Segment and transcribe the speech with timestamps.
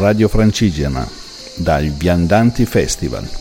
[0.00, 1.06] Radio Francigena
[1.56, 3.39] dal Viandanti Festival.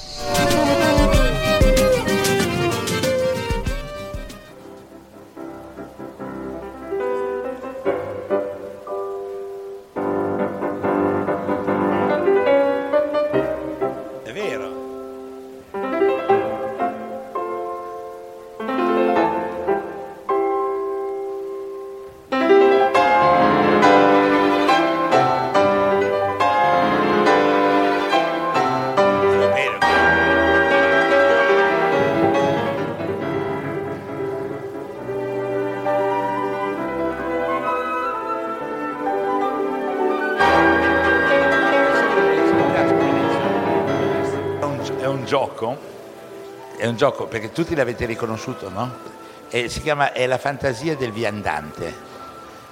[46.95, 49.17] Gioco, perché tutti l'avete riconosciuto, no?
[49.49, 51.93] E si chiama È la fantasia del viandante,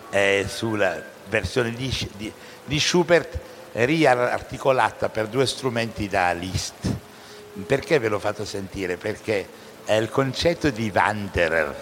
[0.10, 2.32] è sulla versione di, di,
[2.64, 3.40] di Schubert
[3.74, 6.96] riarticolata per due strumenti da Liszt.
[7.66, 8.98] Perché ve l'ho fatto sentire?
[8.98, 9.48] Perché
[9.86, 11.76] è il concetto di Wanderer,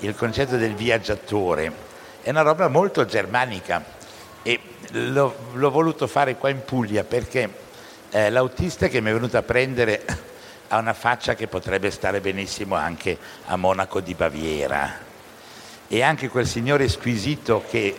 [0.00, 1.72] il concetto del viaggiatore,
[2.22, 3.84] è una roba molto germanica
[4.42, 4.60] e
[4.92, 7.66] l'ho, l'ho voluto fare qua in Puglia perché
[8.10, 10.04] eh, l'autista che mi è venuto a prendere
[10.68, 13.16] ha una faccia che potrebbe stare benissimo anche
[13.46, 15.06] a Monaco di Baviera.
[15.88, 17.98] E anche quel signore squisito che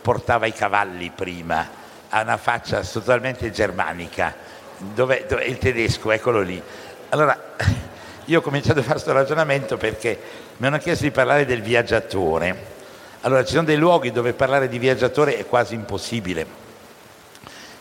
[0.00, 1.78] portava i cavalli prima
[2.10, 4.34] ha una faccia totalmente germanica.
[4.78, 6.10] Dov'è, dov'è il tedesco?
[6.12, 6.62] Eccolo lì.
[7.10, 7.54] Allora,
[8.24, 10.18] io ho cominciato a fare questo ragionamento perché
[10.58, 12.76] mi hanno chiesto di parlare del viaggiatore.
[13.22, 16.46] Allora, ci sono dei luoghi dove parlare di viaggiatore è quasi impossibile.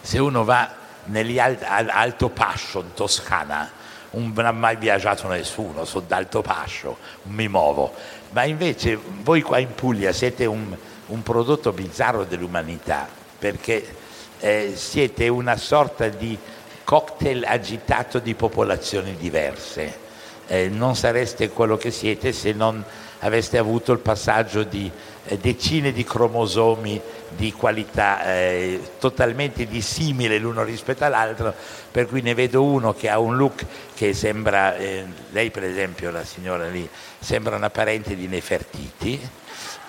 [0.02, 0.74] Se uno va
[1.06, 3.72] negli Alto Pascio, in Toscana,
[4.12, 7.94] non ha mai viaggiato nessuno, sono d'alto pascio, mi muovo.
[8.32, 10.76] Ma invece voi qua in Puglia siete un,
[11.08, 13.96] un prodotto bizzarro dell'umanità, perché
[14.40, 16.38] eh, siete una sorta di
[16.84, 20.06] cocktail agitato di popolazioni diverse.
[20.48, 22.84] Eh, non sareste quello che siete se non
[23.20, 24.90] aveste avuto il passaggio di
[25.26, 31.54] eh, decine di cromosomi di qualità eh, totalmente dissimile l'uno rispetto all'altro,
[31.92, 36.10] per cui ne vedo uno che ha un look che sembra, eh, lei per esempio,
[36.12, 36.88] la signora lì,
[37.20, 39.30] sembra una parente di Nefertiti,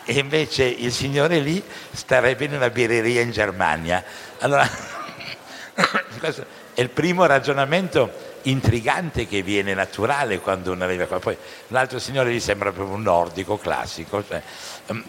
[0.05, 1.62] e invece il signore lì
[1.93, 4.03] starebbe in una birreria in Germania.
[4.39, 4.69] Allora,
[6.19, 11.19] questo è il primo ragionamento intrigante che viene naturale quando uno arriva qua.
[11.19, 11.37] Poi
[11.69, 14.25] l'altro signore lì sembra proprio un nordico classico.
[14.26, 14.43] Cioè,
[14.87, 15.04] um,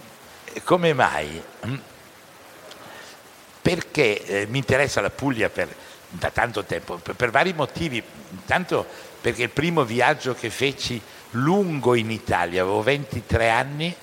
[0.63, 1.41] come mai?
[1.61, 1.81] Um,
[3.61, 5.67] perché eh, mi interessa la Puglia per,
[6.09, 8.01] da tanto tempo, per, per, vari motivi.
[8.31, 8.85] Intanto
[9.21, 11.01] perché il primo viaggio che feci
[11.31, 13.95] lungo in Italia, avevo 23 anni,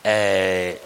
[0.00, 0.80] eh,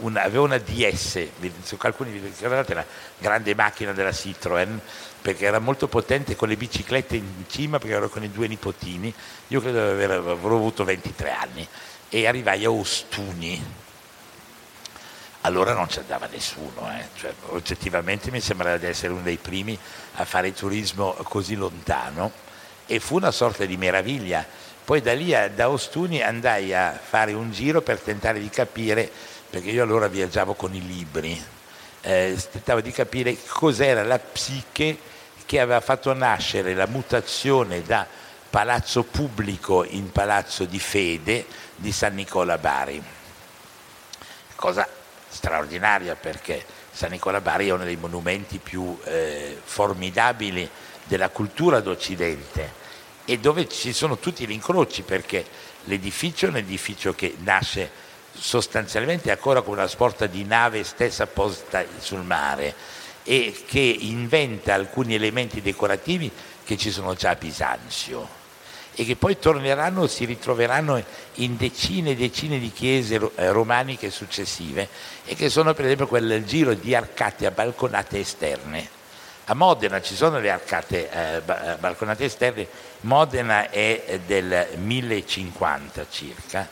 [0.00, 1.26] una, avevo una DS,
[1.62, 2.84] su alcuni vi ricordate una
[3.18, 4.78] grande macchina della Citroën,
[5.24, 9.10] perché era molto potente con le biciclette in cima, perché ero con i due nipotini,
[9.48, 11.66] io credo di aver, avrò avuto 23 anni,
[12.10, 13.64] e arrivai a Ostuni,
[15.40, 17.06] allora non ci andava nessuno, eh.
[17.16, 19.78] cioè, oggettivamente mi sembrava di essere uno dei primi
[20.16, 22.30] a fare turismo così lontano
[22.84, 24.44] e fu una sorta di meraviglia.
[24.84, 29.10] Poi da lì, da Ostuni, andai a fare un giro per tentare di capire,
[29.48, 31.42] perché io allora viaggiavo con i libri,
[32.02, 35.12] eh, tentavo di capire cos'era la psiche
[35.54, 38.04] che aveva fatto nascere la mutazione da
[38.50, 43.00] palazzo pubblico in palazzo di fede di San Nicola Bari.
[44.56, 44.84] Cosa
[45.28, 50.68] straordinaria perché San Nicola Bari è uno dei monumenti più eh, formidabili
[51.04, 52.72] della cultura d'Occidente
[53.24, 55.46] e dove ci sono tutti gli incroci perché
[55.84, 57.88] l'edificio è un edificio che nasce
[58.32, 62.74] sostanzialmente ancora con una sorta di nave stessa posta sul mare
[63.24, 66.30] e che inventa alcuni elementi decorativi
[66.64, 68.42] che ci sono già a Bisanzio
[68.96, 71.02] e che poi torneranno, si ritroveranno
[71.34, 74.88] in decine e decine di chiese eh, romaniche successive
[75.24, 79.02] e che sono per esempio quel giro di arcate a balconate esterne.
[79.46, 82.66] A Modena ci sono le arcate eh, eh balconate esterne,
[83.00, 86.66] Modena è del 1050 circa,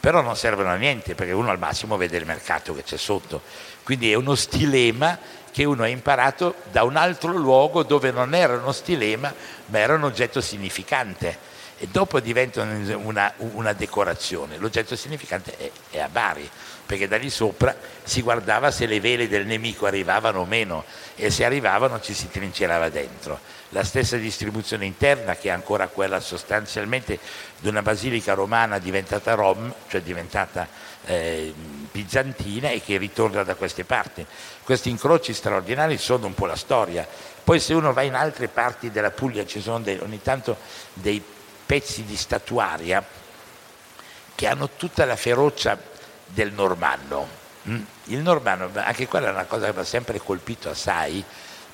[0.00, 3.40] però non servono a niente perché uno al massimo vede il mercato che c'è sotto.
[3.82, 5.18] Quindi è uno stilema
[5.50, 9.32] che uno ha imparato da un altro luogo dove non era uno stilema
[9.66, 14.58] ma era un oggetto significante e dopo diventano una, una decorazione.
[14.58, 16.48] L'oggetto significante è, è, a Bari,
[16.84, 20.84] perché da lì sopra si guardava se le vele del nemico arrivavano o meno
[21.14, 23.38] e se arrivavano ci si trincerava dentro.
[23.70, 27.20] La stessa distribuzione interna che è ancora quella sostanzialmente
[27.58, 30.66] di una basilica romana diventata rom, cioè diventata
[31.06, 31.52] eh,
[31.90, 34.24] bizantina e che ritorna da queste parti.
[34.62, 37.06] Questi incroci straordinari sono un po' la storia.
[37.42, 40.56] Poi se uno va in altre parti della Puglia ci sono dei, ogni tanto
[40.92, 41.22] dei
[41.64, 43.04] pezzi di statuaria
[44.34, 45.78] che hanno tutta la ferocia
[46.26, 47.26] del normanno.
[47.68, 47.82] Mm?
[48.04, 51.24] Il normanno, anche quella è una cosa che mi ha sempre colpito assai,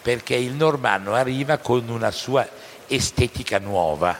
[0.00, 2.48] perché il normanno arriva con una sua
[2.86, 4.16] estetica nuova.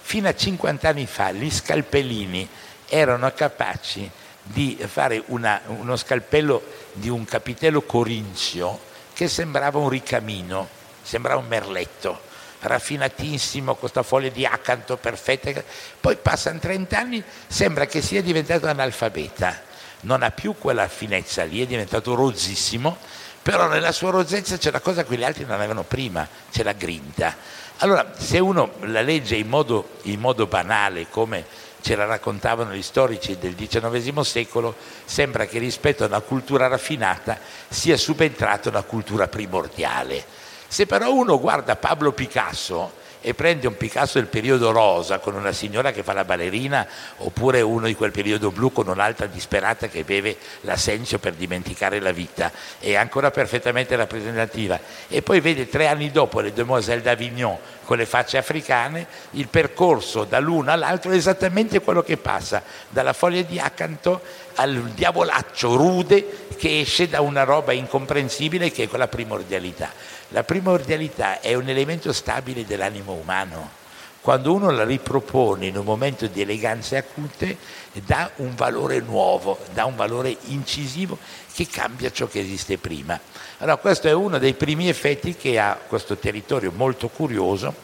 [0.00, 2.48] Fino a 50 anni fa gli scalpellini
[2.88, 4.10] erano capaci
[4.50, 6.62] di fare una, uno scalpello
[6.92, 8.80] di un capitello corinzio
[9.12, 10.68] che sembrava un ricamino,
[11.02, 12.26] sembrava un merletto
[12.60, 15.62] raffinatissimo, questa foglia di acanto perfetta,
[16.00, 19.62] poi passano 30 anni, sembra che sia diventato analfabeta,
[20.00, 22.96] non ha più quella finezza lì, è diventato rozzissimo,
[23.42, 26.72] però nella sua rozzezza c'è una cosa che gli altri non avevano prima, c'è la
[26.72, 27.36] grinta.
[27.78, 31.46] Allora, se uno la legge in modo, in modo banale, come
[31.80, 37.38] ce la raccontavano gli storici del XIX secolo, sembra che rispetto a una cultura raffinata
[37.68, 40.24] sia subentrata una cultura primordiale.
[40.66, 45.52] Se però uno guarda Pablo Picasso e prende un Picasso del periodo rosa con una
[45.52, 46.86] signora che fa la ballerina
[47.18, 52.12] oppure uno di quel periodo blu con un'altra disperata che beve l'assenzio per dimenticare la
[52.12, 54.78] vita, è ancora perfettamente rappresentativa.
[55.08, 60.24] E poi vede tre anni dopo le Demoiselles d'Avignon con le facce africane, il percorso
[60.24, 64.20] dall'uno all'altro è esattamente quello che passa dalla foglia di acanto
[64.56, 69.90] al diavolaccio rude che esce da una roba incomprensibile che è quella primordialità.
[70.28, 73.76] La primordialità è un elemento stabile dell'animo umano.
[74.20, 77.56] Quando uno la ripropone in un momento di eleganze acute,
[78.04, 81.16] dà un valore nuovo, dà un valore incisivo
[81.54, 83.18] che cambia ciò che esiste prima.
[83.58, 87.74] Allora questo è uno dei primi effetti che ha questo territorio molto curioso,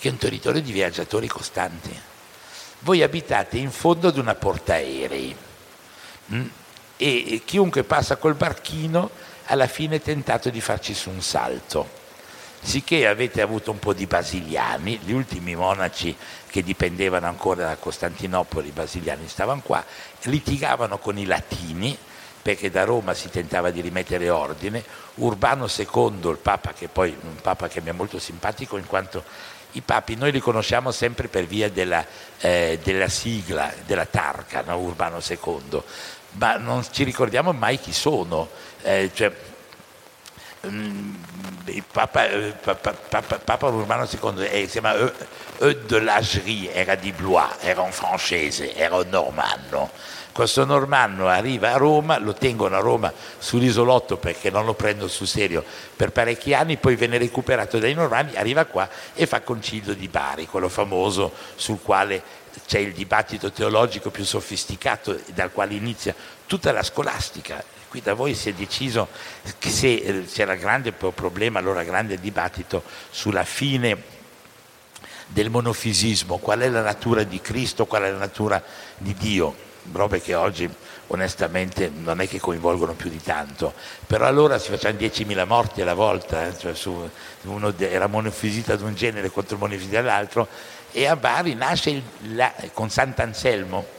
[0.00, 1.96] che è un territorio di viaggiatori costanti.
[2.80, 5.36] Voi abitate in fondo ad una portaerei
[6.32, 6.46] mm?
[6.96, 9.10] e chiunque passa col barchino
[9.48, 11.96] alla fine tentato di farci su un salto.
[12.60, 16.14] Sicché avete avuto un po' di basiliani, gli ultimi monaci
[16.48, 19.84] che dipendevano ancora da Costantinopoli, i basiliani stavano qua,
[20.22, 21.96] litigavano con i latini,
[22.42, 24.82] perché da Roma si tentava di rimettere ordine.
[25.16, 29.22] Urbano II, il Papa, che poi un Papa che mi è molto simpatico in quanto
[29.72, 32.04] i papi noi li conosciamo sempre per via della,
[32.40, 34.78] eh, della sigla, della tarca, no?
[34.78, 35.82] Urbano II,
[36.32, 38.48] ma non ci ricordiamo mai chi sono.
[38.82, 39.32] Eh, cioè,
[40.66, 41.14] mm,
[41.66, 44.94] il Papa, eh, Papa, Papa, Papa, Urbano II eh, si chiama
[45.58, 49.90] Eudes de Lagerie, era di Blois, era un francese, era un normanno.
[50.38, 55.26] Questo normanno arriva a Roma, lo tengono a Roma sull'isolotto perché non lo prendono sul
[55.26, 55.64] serio
[55.96, 60.46] per parecchi anni, poi viene recuperato dai normanni, arriva qua e fa concilio di Bari,
[60.46, 62.22] quello famoso sul quale
[62.66, 66.14] c'è il dibattito teologico più sofisticato dal quale inizia
[66.46, 67.64] tutta la scolastica.
[67.88, 69.08] Qui da voi si è deciso
[69.58, 74.16] che se eh, c'era grande problema, allora grande dibattito sulla fine
[75.26, 78.62] del monofisismo, qual è la natura di Cristo, qual è la natura
[78.96, 79.54] di Dio,
[79.92, 80.68] robe che oggi
[81.08, 83.72] onestamente non è che coinvolgono più di tanto,
[84.06, 86.58] però allora si facevano 10.000 morti alla volta, eh?
[86.58, 87.08] cioè su,
[87.42, 90.48] uno era monofisita di un genere contro il monofisita dell'altro,
[90.92, 92.02] e a Bari nasce il,
[92.34, 93.96] la, con Sant'Anselmo.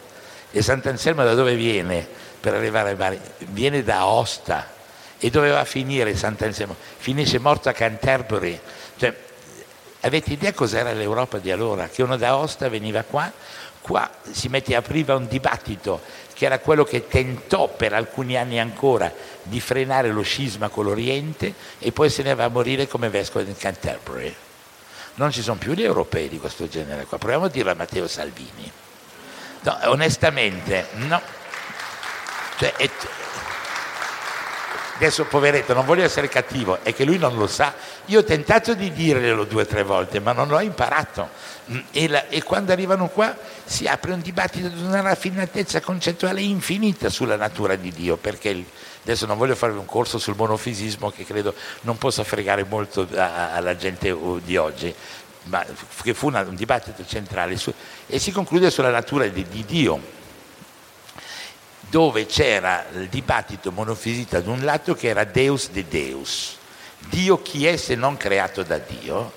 [0.52, 2.08] E Sant'Anselmo da dove viene
[2.40, 3.20] per arrivare a Bari?
[3.50, 4.78] Viene da Aosta.
[5.18, 6.76] E doveva finire Sant'Anselmo?
[6.98, 8.60] Finisce morto a Canterbury.
[8.98, 9.16] Cioè,
[10.02, 11.88] avete idea cos'era l'Europa di allora?
[11.90, 13.32] Che uno da Aosta veniva qua,
[13.82, 16.02] qua si mette, apriva un dibattito
[16.34, 19.12] che era quello che tentò per alcuni anni ancora
[19.44, 23.44] di frenare lo scisma con l'Oriente e poi se ne va a morire come vescovo
[23.44, 24.34] di Canterbury
[25.20, 27.18] non ci sono più gli europei di questo genere qua.
[27.18, 28.72] Proviamo a dirlo a Matteo Salvini.
[29.62, 31.22] No, onestamente, no.
[32.60, 32.90] Cioè, è...
[34.96, 37.74] Adesso, poveretto, non voglio essere cattivo, è che lui non lo sa.
[38.08, 41.30] Io ho tentato di dirglielo due o tre volte, ma non l'ho imparato.
[41.72, 42.28] Mm, e, la...
[42.28, 47.78] e quando arrivano qua si apre un dibattito di una raffinatezza concettuale infinita sulla natura
[47.78, 48.66] di Dio, perché il
[49.02, 53.76] Adesso non voglio fare un corso sul monofisismo che credo non possa fregare molto alla
[53.78, 54.94] gente uh, di oggi,
[55.44, 55.66] ma
[56.04, 57.74] che fu un dibattito centrale su,
[58.06, 60.18] e si conclude sulla natura di, di Dio
[61.90, 66.58] dove c'era il dibattito monofisita da un lato che era Deus de Deus,
[67.10, 69.34] Dio chi è se non creato da Dio,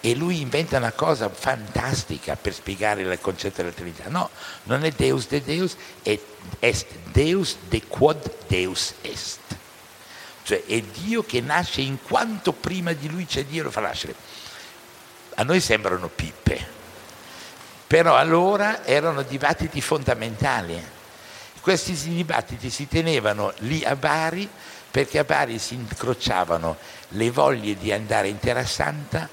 [0.00, 4.04] e lui inventa una cosa fantastica per spiegare il concetto della Trinità.
[4.08, 4.30] No,
[4.64, 6.18] non è Deus de Deus, è
[6.58, 9.38] est Deus de quod Deus est.
[10.42, 14.14] Cioè è Dio che nasce in quanto prima di lui c'è Dio lo fa nascere.
[15.34, 16.66] A noi sembrano pippe,
[17.86, 20.98] però allora erano dibattiti fondamentali.
[21.60, 24.48] Questi dibattiti si tenevano lì a Bari
[24.90, 26.76] perché a Bari si incrociavano
[27.10, 29.28] le voglie di andare in Terra Santa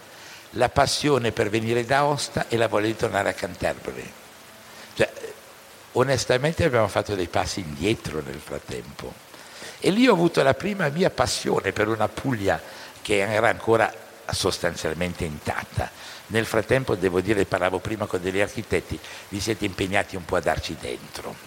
[0.52, 4.12] la passione per venire da Aosta e la voglia di tornare a Canterbury.
[4.96, 5.12] Cioè,
[5.94, 9.14] onestamente abbiamo fatto dei passi indietro nel frattempo.
[9.80, 12.60] E lì ho avuto la prima mia passione per una Puglia
[13.02, 13.94] che era ancora
[14.32, 15.90] sostanzialmente intatta.
[16.28, 20.42] Nel frattempo, devo dire, parlavo prima con degli architetti, vi siete impegnati un po' a
[20.42, 21.47] darci dentro.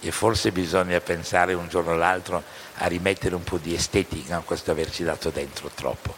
[0.00, 2.42] E forse bisogna pensare un giorno o l'altro
[2.76, 6.14] a rimettere un po' di estetica a questo averci dato dentro troppo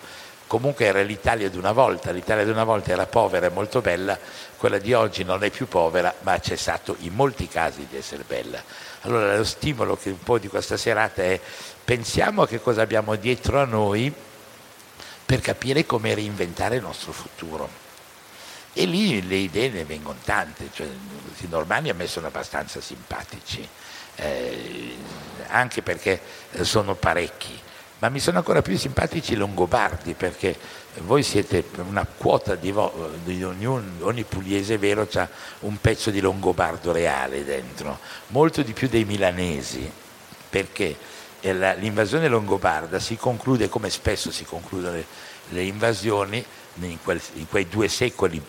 [0.51, 4.19] comunque era l'Italia di una volta, l'Italia di una volta era povera e molto bella,
[4.57, 8.25] quella di oggi non è più povera, ma ha cessato in molti casi di essere
[8.27, 8.61] bella.
[9.03, 11.39] Allora lo stimolo che un po' di questa serata è
[11.85, 14.13] pensiamo a che cosa abbiamo dietro a noi
[15.25, 17.80] per capire come reinventare il nostro futuro.
[18.73, 23.67] E lì le idee ne vengono tante, cioè, i normanni a me sono abbastanza simpatici,
[24.17, 24.97] eh,
[25.49, 26.21] anche perché
[26.62, 27.61] sono parecchi
[28.00, 30.57] ma mi sono ancora più simpatici i longobardi perché
[31.00, 35.29] voi siete una quota di, vo- di ogni, ogni pugliese vero ha
[35.61, 37.99] un pezzo di longobardo reale dentro,
[38.29, 39.91] molto di più dei milanesi,
[40.49, 40.97] perché
[41.41, 45.05] l'invasione longobarda si conclude come spesso si concludono le,
[45.50, 46.43] le invasioni
[46.81, 48.43] in, quel, in quei due secoli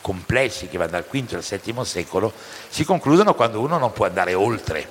[0.00, 2.32] complessi che vanno dal V al VII secolo,
[2.68, 4.86] si concludono quando uno non può andare oltre,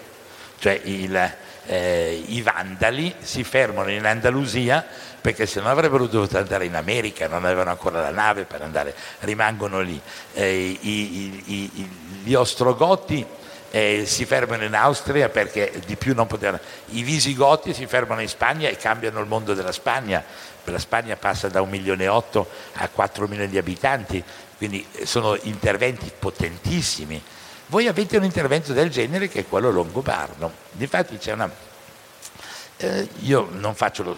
[0.59, 4.85] cioè il, eh, i vandali si fermano in Andalusia
[5.19, 8.95] perché se no avrebbero dovuto andare in America, non avevano ancora la nave per andare,
[9.19, 9.99] rimangono lì.
[10.33, 11.91] Eh, i, i,
[12.23, 13.25] gli ostrogoti
[13.71, 16.59] eh, si fermano in Austria perché di più non potevano.
[16.91, 20.23] I visigoti si fermano in Spagna e cambiano il mondo della Spagna.
[20.71, 24.23] La Spagna passa da un milione e otto a 4 milioni di abitanti,
[24.57, 27.21] quindi sono interventi potentissimi
[27.69, 30.51] voi avete un intervento del genere che è quello longobardo.
[30.71, 31.51] Difatti c'è una...
[32.79, 34.17] Eh, io non faccio lo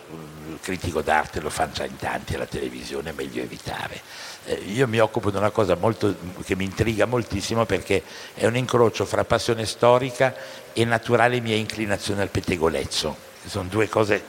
[0.62, 4.00] critico d'arte, lo fanno già in tanti alla televisione, è meglio evitare.
[4.46, 6.16] Eh, io mi occupo di una cosa molto,
[6.46, 8.04] che mi intriga moltissimo perché
[8.36, 10.36] è un incrocio fra passione storica
[10.74, 13.28] e naturale mia inclinazione al pettegolezzo.
[13.46, 14.24] Sono due cose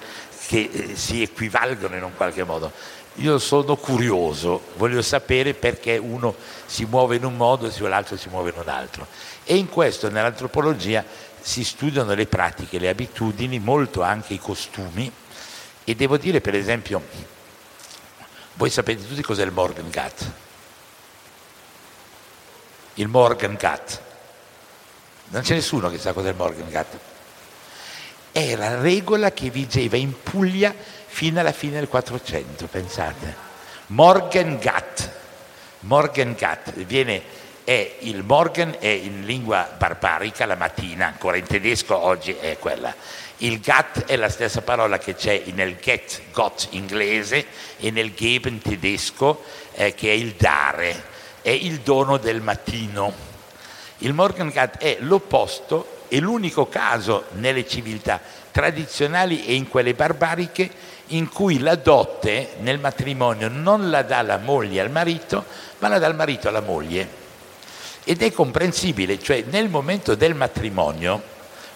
[0.50, 2.72] che eh, si equivalgono in un qualche modo.
[3.16, 6.34] Io sono curioso, voglio sapere perché uno
[6.66, 9.06] si muove in un modo e l'altro si muove in un altro.
[9.44, 11.04] E in questo, nell'antropologia,
[11.40, 15.10] si studiano le pratiche, le abitudini, molto anche i costumi.
[15.84, 17.00] E devo dire, per esempio,
[18.54, 20.30] voi sapete tutti cos'è il Morgan Gat?
[22.94, 24.02] Il Morgan Gat.
[25.28, 27.09] Non c'è nessuno che sa cos'è il Morgan Gat.
[28.32, 30.74] È la regola che vigeva in Puglia
[31.06, 33.48] fino alla fine del 400, pensate.
[33.86, 35.10] Morgan Gat,
[35.80, 37.22] Morgan Gat, viene,
[37.64, 42.94] è il Morgan è in lingua barbarica la mattina, ancora in tedesco oggi è quella.
[43.38, 47.46] Il Gat è la stessa parola che c'è nel Get, Got inglese
[47.78, 51.02] e nel Geben tedesco eh, che è il dare,
[51.42, 53.12] è il dono del mattino.
[53.98, 60.68] Il Morgan Gat è l'opposto, è l'unico caso nelle civiltà tradizionali e in quelle barbariche
[61.08, 65.44] in cui la dote nel matrimonio non la dà la moglie al marito,
[65.78, 67.18] ma la dà il marito alla moglie.
[68.02, 71.22] Ed è comprensibile, cioè nel momento del matrimonio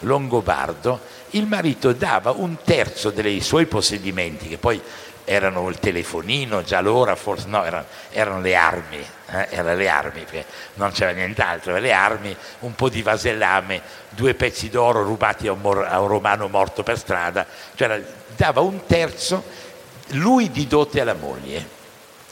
[0.00, 1.00] longobardo,
[1.30, 4.80] il marito dava un terzo dei suoi possedimenti, che poi
[5.24, 10.24] erano il telefonino, già allora forse no, erano, erano le armi, eh, erano le armi,
[10.74, 15.60] non c'era nient'altro, le armi, un po' di vasellame, due pezzi d'oro rubati a un,
[15.60, 18.02] mor- a un romano morto per strada, cioè
[18.36, 19.42] dava un terzo
[20.08, 21.82] lui di dote alla moglie.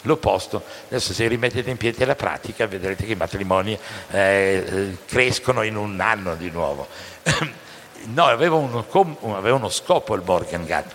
[0.04, 3.78] L'opposto, adesso se rimettete in piedi la pratica vedrete che i matrimoni
[4.10, 6.88] eh crescono in un anno di nuovo.
[8.06, 8.84] no, aveva uno,
[9.36, 10.92] aveva uno scopo il Borgengat,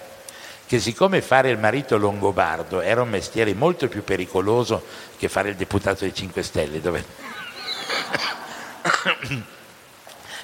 [0.67, 4.83] che siccome fare il marito longobardo era un mestiere molto più pericoloso
[5.17, 7.05] che fare il deputato dei 5 Stelle, dove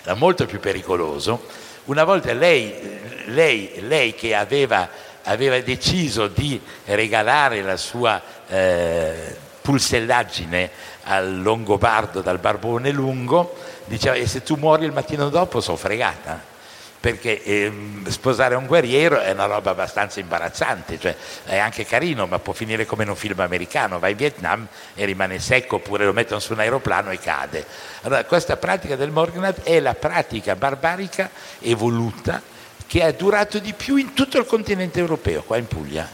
[0.02, 1.46] era molto più pericoloso,
[1.86, 4.88] una volta lei, lei, lei che aveva,
[5.24, 10.72] aveva, deciso di regalare la sua eh, pulsellaggine
[11.04, 16.52] al longobardo dal barbone lungo, diceva e se tu muori il mattino dopo sono fregata
[17.04, 17.72] perché eh,
[18.08, 22.86] sposare un guerriero è una roba abbastanza imbarazzante, cioè è anche carino, ma può finire
[22.86, 26.54] come in un film americano, va in Vietnam e rimane secco, oppure lo mettono su
[26.54, 27.66] un aeroplano e cade.
[28.04, 31.30] Allora, questa pratica del Morgnat è la pratica barbarica
[31.60, 32.42] evoluta
[32.88, 36.08] che ha durato di più in tutto il continente europeo, qua in Puglia,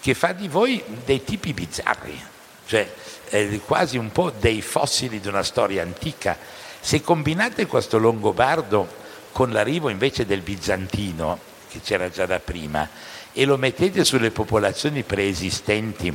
[0.00, 2.20] che fa di voi dei tipi bizzarri,
[2.66, 2.92] cioè
[3.28, 6.36] eh, quasi un po' dei fossili di una storia antica.
[6.80, 9.01] Se combinate questo Longobardo
[9.32, 12.88] con l'arrivo invece del bizantino, che c'era già da prima,
[13.32, 16.14] e lo mettete sulle popolazioni preesistenti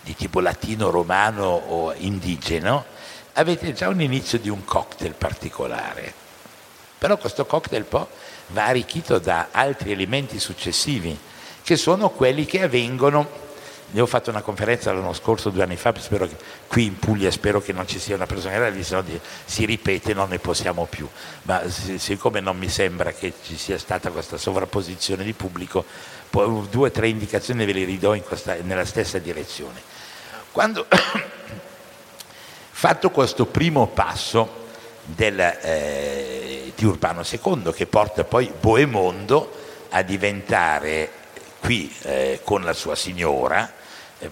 [0.00, 2.84] di tipo latino, romano o indigeno,
[3.34, 6.12] avete già un inizio di un cocktail particolare.
[6.98, 8.06] Però questo cocktail poi
[8.48, 11.16] va arricchito da altri elementi successivi,
[11.62, 13.28] che sono quelli che avvengono
[13.92, 17.60] ne ho fatto una conferenza l'anno scorso, due anni fa, che, qui in Puglia spero
[17.60, 19.04] che non ci sia una persona lì, se no
[19.44, 21.06] si ripete non ne possiamo più.
[21.42, 25.84] Ma siccome non mi sembra che ci sia stata questa sovrapposizione di pubblico,
[26.30, 29.80] due o tre indicazioni ve le ridò questa, nella stessa direzione.
[30.50, 30.86] Quando
[32.70, 34.60] fatto questo primo passo
[35.04, 41.10] del, eh, di Urbano II che porta poi Boemondo a diventare
[41.60, 43.80] qui eh, con la sua signora,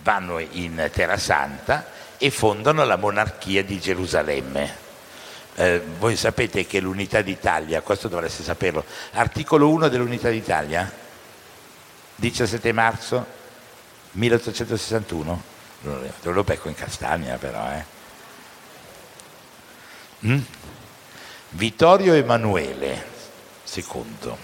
[0.02, 1.86] vanno in Terra Santa
[2.18, 4.88] e fondano la monarchia di Gerusalemme.
[5.54, 10.90] Eh, voi sapete che l'unità d'Italia, questo dovreste saperlo, articolo 1 dell'unità d'Italia,
[12.16, 13.26] 17 marzo
[14.12, 15.42] 1861,
[16.22, 17.84] lo becco in castagna però, eh.
[20.26, 20.40] mm?
[21.50, 23.06] Vittorio Emanuele
[23.72, 24.34] II,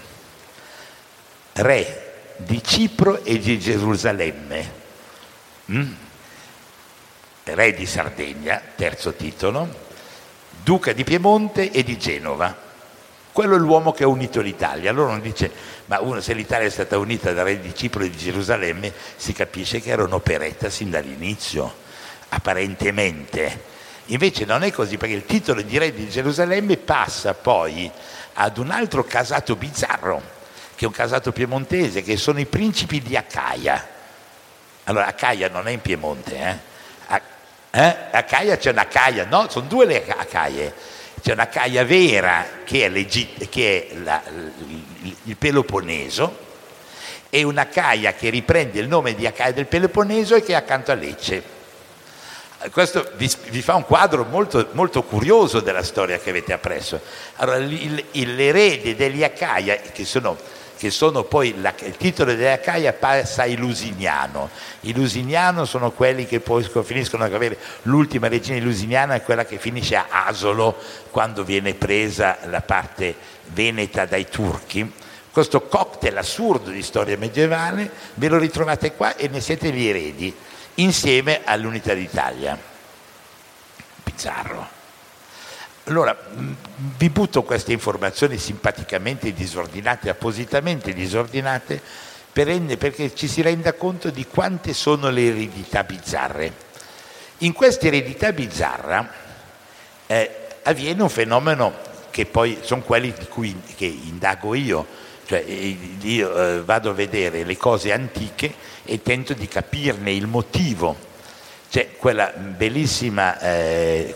[1.53, 4.85] re di Cipro e di Gerusalemme,
[5.71, 5.91] Mm?
[7.53, 9.85] re di Sardegna, terzo titolo,
[10.63, 12.65] duca di Piemonte e di Genova.
[13.31, 14.89] Quello è l'uomo che ha unito l'Italia.
[14.89, 15.51] Allora uno dice,
[15.85, 19.31] ma uno, se l'Italia è stata unita dal re di Cipro e di Gerusalemme, si
[19.33, 21.73] capisce che era un'operetta sin dall'inizio,
[22.29, 23.75] apparentemente.
[24.05, 27.89] Invece non è così, perché il titolo di re di Gerusalemme passa poi
[28.33, 30.21] ad un altro casato bizzarro,
[30.75, 33.95] che è un casato piemontese, che sono i principi di Acaia
[34.87, 36.57] allora Acaia non è in Piemonte, eh?
[37.07, 37.21] A,
[37.71, 37.95] eh?
[38.11, 40.73] Acaia c'è un'Acaia, no, sono due le Acaie.
[41.21, 44.21] C'è un'Acaia vera che è, che è la,
[45.23, 46.45] il, Peloponneso
[47.29, 50.95] e un'Acaia che riprende il nome di Acaia del Peloponneso e che è accanto a
[50.95, 51.55] Lecce.
[52.71, 57.01] Questo vi, vi fa un quadro molto, molto, curioso della storia che avete appresso.
[57.35, 60.37] Allora, il, il, l'erede degli Acaia, che sono
[60.77, 64.49] che sono poi la, il titolo della Caia passa ai Lusiniano.
[64.81, 69.57] I Lusiniano sono quelli che poi finiscono ad avere l'ultima regina lusiniana, è quella che
[69.57, 70.75] finisce a Asolo
[71.11, 73.15] quando viene presa la parte
[73.47, 74.89] veneta dai turchi.
[75.31, 80.35] Questo cocktail assurdo di storia medievale ve lo ritrovate qua e ne siete gli eredi,
[80.75, 82.57] insieme all'unità d'Italia.
[84.03, 84.76] Bizzarro.
[85.87, 86.17] Allora,
[86.97, 91.81] vi butto queste informazioni simpaticamente disordinate, appositamente disordinate,
[92.33, 96.51] perché ci si renda conto di quante sono le eredità bizzarre.
[97.39, 99.09] In questa eredità bizzarra
[100.07, 100.31] eh,
[100.63, 101.73] avviene un fenomeno
[102.11, 104.85] che poi sono quelli di cui indago io,
[105.25, 111.06] cioè io eh, vado a vedere le cose antiche e tento di capirne il motivo
[111.69, 111.95] c'è eh,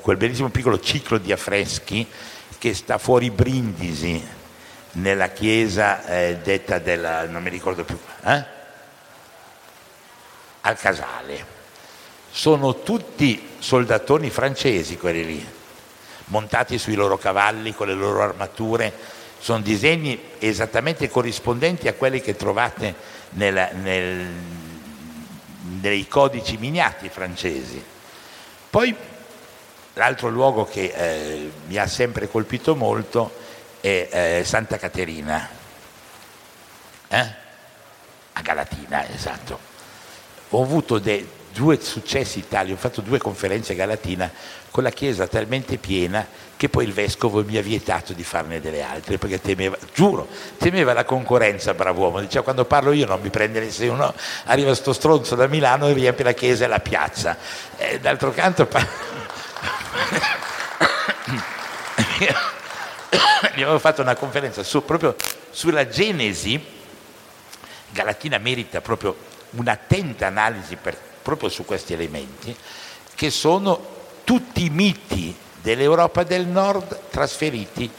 [0.01, 2.07] quel bellissimo piccolo ciclo di affreschi
[2.57, 4.39] che sta fuori Brindisi,
[4.93, 8.43] nella chiesa eh, detta della, non mi ricordo più, eh?
[10.61, 11.59] al Casale.
[12.29, 15.45] Sono tutti soldatoni francesi quelli lì,
[16.25, 18.93] montati sui loro cavalli con le loro armature,
[19.39, 22.93] sono disegni esattamente corrispondenti a quelli che trovate
[23.31, 24.27] nella, nel,
[25.61, 27.83] dei codici miniati francesi.
[28.69, 28.95] Poi
[29.93, 33.39] l'altro luogo che eh, mi ha sempre colpito molto
[33.79, 35.49] è eh, Santa Caterina,
[37.07, 37.33] eh?
[38.33, 39.69] a Galatina, esatto.
[40.49, 44.31] Ho avuto de, due successi tali, ho fatto due conferenze a Galatina
[44.71, 48.81] con la chiesa talmente piena che poi il vescovo mi ha vietato di farne delle
[48.81, 53.29] altre perché temeva, giuro, temeva la concorrenza, bravo uomo, diceva quando parlo io non mi
[53.29, 54.13] prende nessuno,
[54.45, 57.37] arriva sto stronzo da Milano e riempie la chiesa e la piazza.
[57.77, 58.67] E d'altro canto...
[63.55, 65.15] gli avevo fatto una conferenza su, proprio
[65.49, 66.63] sulla genesi,
[67.89, 69.17] Galatina merita proprio
[69.49, 72.55] un'attenta analisi per, proprio su questi elementi,
[73.15, 77.89] che sono tutti i miti dell'Europa del Nord trasferiti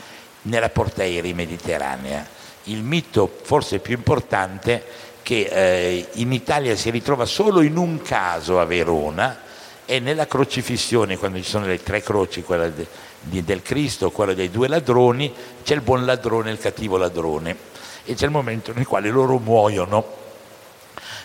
[0.43, 2.27] nella portaerei mediterranea.
[2.65, 4.85] Il mito forse più importante
[5.23, 9.39] che eh, in Italia si ritrova solo in un caso a Verona
[9.85, 12.87] è nella crocifissione, quando ci sono le tre croci, quella de,
[13.21, 15.33] di, del Cristo, quella dei due ladroni,
[15.63, 17.71] c'è il buon ladrone e il cattivo ladrone
[18.05, 20.21] e c'è il momento nel quale loro muoiono.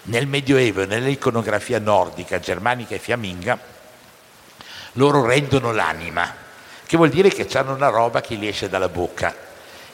[0.03, 3.60] Nel Medioevo, nell'iconografia nordica, germanica e fiamminga,
[4.97, 6.33] loro rendono l'anima,
[6.86, 9.33] che vuol dire che hanno una roba che gli esce dalla bocca.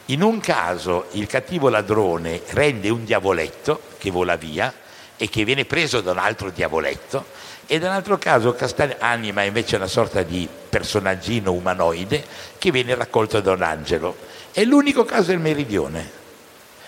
[0.08, 4.74] In un caso il cattivo ladrone rende un diavoletto che vola via
[5.16, 7.26] e che viene preso da un altro diavoletto
[7.66, 12.24] e nell'altro caso Castananima è invece una sorta di personaggino umanoide
[12.58, 14.16] che viene raccolto da un angelo.
[14.52, 16.22] È l'unico caso del meridione.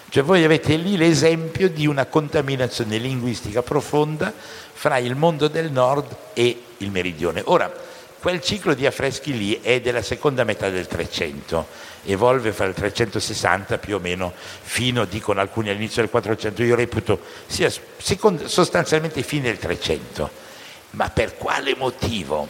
[0.09, 4.33] Cioè voi avete lì l'esempio di una contaminazione linguistica profonda
[4.73, 7.41] fra il mondo del nord e il meridione.
[7.45, 7.73] Ora,
[8.25, 11.67] quel ciclo di affreschi lì è della seconda metà del 300,
[12.05, 17.19] evolve fra il 360 più o meno fino, dicono alcuni all'inizio del 400, io reputo
[17.45, 20.31] sia sostanzialmente fine del 300
[20.91, 22.47] ma per quale motivo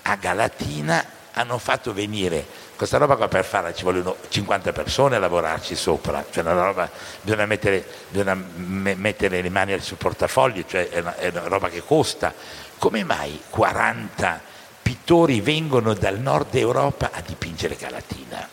[0.00, 5.18] a Galatina hanno fatto venire questa roba qua per farla ci vogliono 50 persone a
[5.18, 11.16] lavorarci sopra, cioè roba, bisogna, mettere, bisogna mettere, le mani sul portafoglio, cioè è una,
[11.16, 12.32] è una roba che costa.
[12.78, 14.54] Come mai 40
[14.86, 18.48] pittori vengono dal nord Europa a dipingere Galatina?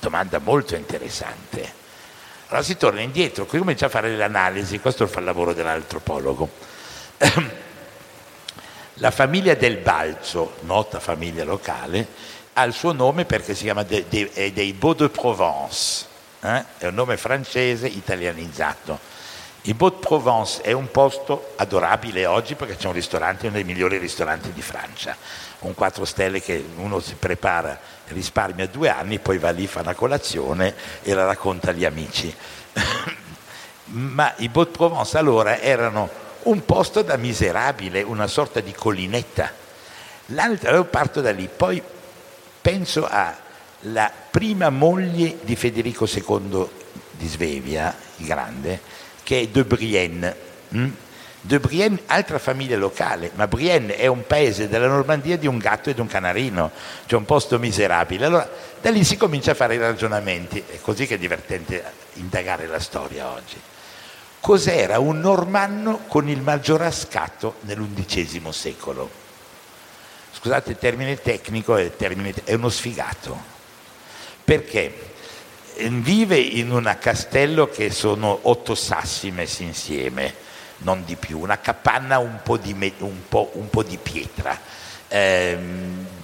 [0.00, 1.72] Domanda molto interessante.
[2.48, 6.50] Allora si torna indietro, qui comincia a fare delle analisi, questo fa il lavoro dell'antropologo.
[8.94, 12.08] La famiglia del Balzo, nota famiglia locale,
[12.54, 16.06] ha il suo nome perché si chiama de, de, dei Beaux de Provence,
[16.40, 16.64] eh?
[16.78, 18.98] è un nome francese italianizzato.
[19.66, 23.96] Il de Provence è un posto adorabile oggi perché c'è un ristorante, uno dei migliori
[23.96, 25.16] ristoranti di Francia,
[25.60, 29.94] un 4 stelle che uno si prepara, risparmia due anni, poi va lì, fa una
[29.94, 32.34] colazione e la racconta agli amici.
[33.84, 36.10] Ma i de Provence allora erano
[36.42, 39.50] un posto da miserabile, una sorta di collinetta.
[40.26, 41.82] L'altra, parto da lì, poi
[42.60, 46.68] penso alla prima moglie di Federico II
[47.12, 50.36] di Svevia, il grande, che è De Brienne.
[50.76, 50.90] Mm?
[51.40, 55.90] De Brienne, altra famiglia locale, ma Brienne è un paese della Normandia di un gatto
[55.90, 56.70] e di un canarino,
[57.06, 58.26] cioè un posto miserabile.
[58.26, 58.48] Allora
[58.80, 61.82] da lì si comincia a fare i ragionamenti, è così che è divertente
[62.14, 63.60] indagare la storia oggi
[64.44, 69.10] cos'era un normanno con il maggiorascatto nell'undicesimo secolo.
[70.32, 73.34] Scusate il termine tecnico, è, termine, è uno sfigato,
[74.44, 75.13] perché
[75.90, 80.34] vive in un castello che sono otto sassi messi insieme,
[80.78, 84.58] non di più, una capanna un po' di, un po', un po di pietra,
[85.08, 85.58] eh,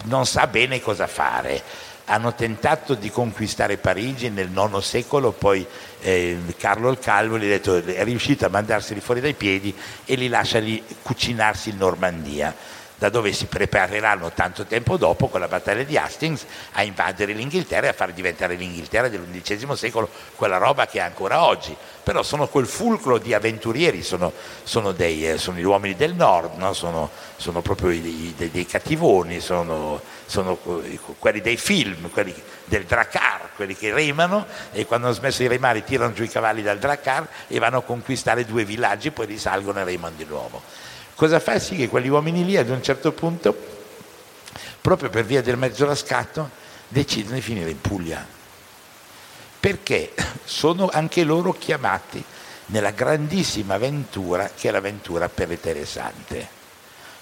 [0.04, 1.88] non sa bene cosa fare.
[2.06, 5.64] Hanno tentato di conquistare Parigi nel IX secolo, poi
[6.00, 9.72] eh, Carlo il Calvo gli ha detto è riuscito a mandarseli fuori dai piedi
[10.04, 12.52] e li lascia lì cucinarsi in Normandia
[13.00, 17.86] da dove si prepareranno tanto tempo dopo con la battaglia di Hastings a invadere l'Inghilterra
[17.86, 21.74] e a far diventare l'Inghilterra dell'undicesimo secolo quella roba che è ancora oggi.
[22.02, 24.30] Però sono quel fulcro di avventurieri, sono,
[24.64, 26.74] sono, dei, eh, sono gli uomini del nord, no?
[26.74, 29.98] sono, sono, proprio i, dei, dei, cattivoni, sono,
[31.18, 32.34] quelli dei film, quelli
[32.66, 36.60] del Dracar, quelli che remano e quando hanno smesso di remare tirano giù i cavalli
[36.60, 40.88] dal Dracar e vanno a conquistare due villaggi, poi risalgono e remano di nuovo.
[41.20, 41.58] Cosa fa?
[41.58, 43.54] Sì che quegli uomini lì ad un certo punto,
[44.80, 46.48] proprio per via del mezzo rascatto,
[46.88, 48.26] decidono di finire in Puglia.
[49.60, 52.24] Perché sono anche loro chiamati
[52.68, 56.48] nella grandissima avventura che è l'avventura per le Teresante.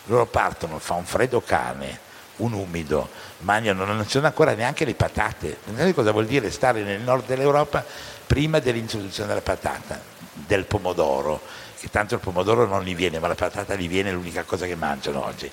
[0.05, 1.99] Loro partono, fa un freddo cane,
[2.37, 3.09] un umido,
[3.39, 5.59] mangiano, non ci sono ancora neanche le patate.
[5.65, 7.85] Non sapete cosa vuol dire stare nel nord dell'Europa
[8.25, 10.01] prima dell'introduzione della patata,
[10.35, 14.13] del pomodoro che tanto il pomodoro non gli viene, ma la patata gli viene, è
[14.13, 15.51] l'unica cosa che mangiano oggi.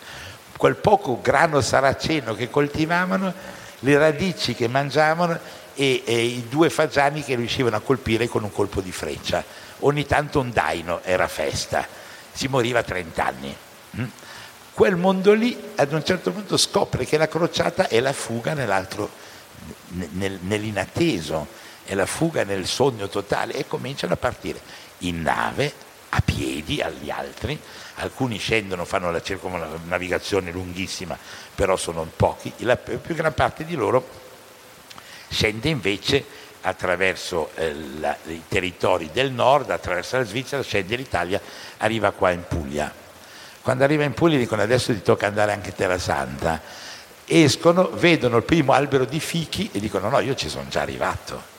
[0.57, 3.33] Quel poco grano saraceno che coltivavano,
[3.79, 5.37] le radici che mangiavano
[5.75, 9.43] e, e i due fagiani che riuscivano a colpire con un colpo di freccia.
[9.79, 11.85] Ogni tanto un daino era festa,
[12.31, 13.55] si moriva a 30 anni.
[13.99, 14.05] Mm?
[14.73, 20.39] Quel mondo lì ad un certo punto scopre che la crociata è la fuga nel,
[20.41, 21.47] nell'inatteso,
[21.85, 24.59] è la fuga nel sogno totale e cominciano a partire
[24.99, 27.59] in nave a piedi agli altri,
[27.95, 31.17] alcuni scendono, fanno la circumnavigazione lunghissima,
[31.53, 34.23] però sono pochi, la più gran parte di loro
[35.29, 36.23] scende invece
[36.61, 41.39] attraverso eh, la, i territori del nord, attraverso la Svizzera, scende l'Italia,
[41.77, 42.91] arriva qua in Puglia.
[43.61, 46.61] Quando arriva in Puglia dicono adesso ti tocca andare anche Terra Santa
[47.25, 51.53] escono, vedono il primo albero di fichi e dicono no, io ci sono già arrivato.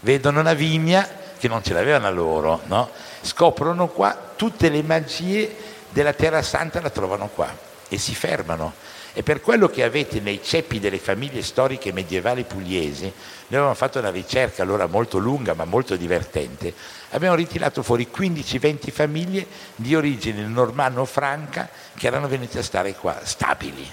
[0.00, 1.06] Vedono una vigna
[1.40, 2.90] che non ce l'avevano loro, no?
[3.22, 5.56] scoprono qua tutte le magie
[5.88, 7.48] della Terra Santa, la trovano qua
[7.88, 8.74] e si fermano.
[9.12, 13.14] E per quello che avete nei ceppi delle famiglie storiche medievali pugliesi, noi
[13.48, 16.72] avevamo fatto una ricerca allora molto lunga ma molto divertente,
[17.10, 23.90] abbiamo ritirato fuori 15-20 famiglie di origine normanno-franca che erano venute a stare qua, stabili.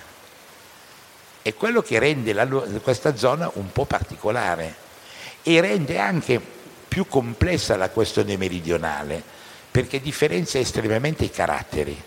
[1.42, 2.46] È quello che rende la,
[2.84, 4.76] questa zona un po' particolare
[5.42, 6.56] e rende anche
[6.88, 9.22] più complessa la questione meridionale,
[9.70, 12.04] perché differenzia estremamente i caratteri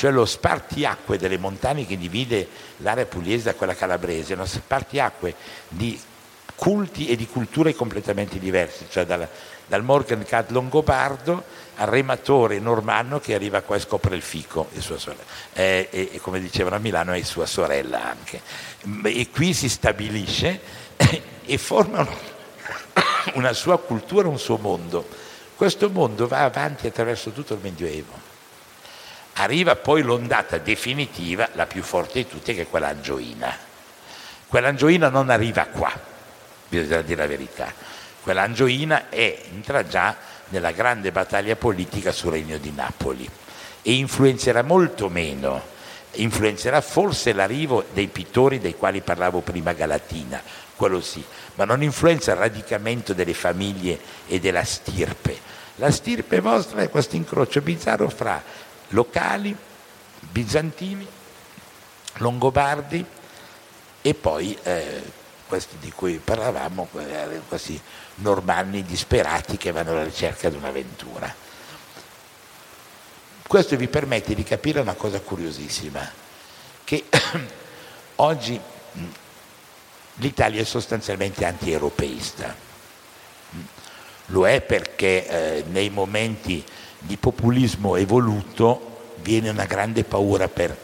[0.00, 5.34] cioè lo spartiacque delle montagne che divide l'area pugliese da quella calabrese, uno spartiacque
[5.68, 6.00] di
[6.54, 9.28] culti e di culture completamente diverse, cioè dal,
[9.66, 11.44] dal Morgan Cat longobardo
[11.76, 16.20] al rematore normanno che arriva qua e scopre il fico e, sorella, eh, e, e
[16.20, 18.40] come dicevano a Milano è sua sorella anche.
[19.04, 20.60] E qui si stabilisce
[21.44, 22.08] e forma
[23.34, 25.06] una sua cultura, un suo mondo.
[25.56, 28.28] Questo mondo va avanti attraverso tutto il Medioevo
[29.34, 33.56] Arriva poi l'ondata definitiva, la più forte di tutte, che è quella angioina.
[34.46, 35.90] Quella angioina non arriva qua,
[36.68, 37.72] bisogna dire la verità.
[38.20, 40.14] Quella angioina è, entra già
[40.48, 43.28] nella grande battaglia politica sul regno di Napoli
[43.80, 45.62] e influenzerà molto meno,
[46.14, 50.42] influenzerà forse l'arrivo dei pittori dei quali parlavo prima Galatina,
[50.74, 55.38] quello sì, ma non influenza il radicamento delle famiglie e della stirpe.
[55.76, 58.42] La stirpe vostra è questo incrocio bizzarro fra
[58.88, 59.56] locali,
[60.18, 61.06] bizantini,
[62.14, 63.04] longobardi
[64.02, 65.02] e poi eh,
[65.46, 67.80] questi di cui parlavamo, eh, questi
[68.16, 71.49] normanni disperati che vanno alla ricerca di un'avventura.
[73.50, 76.08] Questo vi permette di capire una cosa curiosissima,
[76.84, 77.06] che
[78.22, 78.60] oggi
[80.14, 82.54] l'Italia è sostanzialmente anti-europeista.
[84.26, 86.64] Lo è perché eh, nei momenti
[87.00, 90.76] di populismo evoluto viene una grande paura per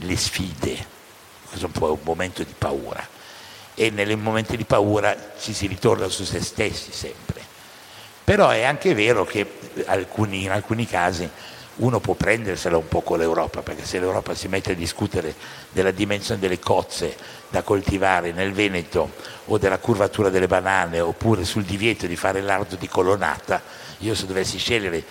[0.00, 0.86] le sfide,
[1.48, 3.02] questo è un po' un momento di paura
[3.74, 7.40] e nei momenti di paura ci si ritorna su se stessi sempre.
[8.24, 9.50] Però è anche vero che
[9.86, 11.30] alcuni, in alcuni casi
[11.78, 15.34] uno può prendersela un po' con l'Europa, perché se l'Europa si mette a discutere
[15.70, 17.16] della dimensione delle cozze
[17.50, 19.12] da coltivare nel Veneto
[19.46, 23.62] o della curvatura delle banane oppure sul divieto di fare l'ardo di colonnata,
[23.98, 25.02] io se dovessi scegliere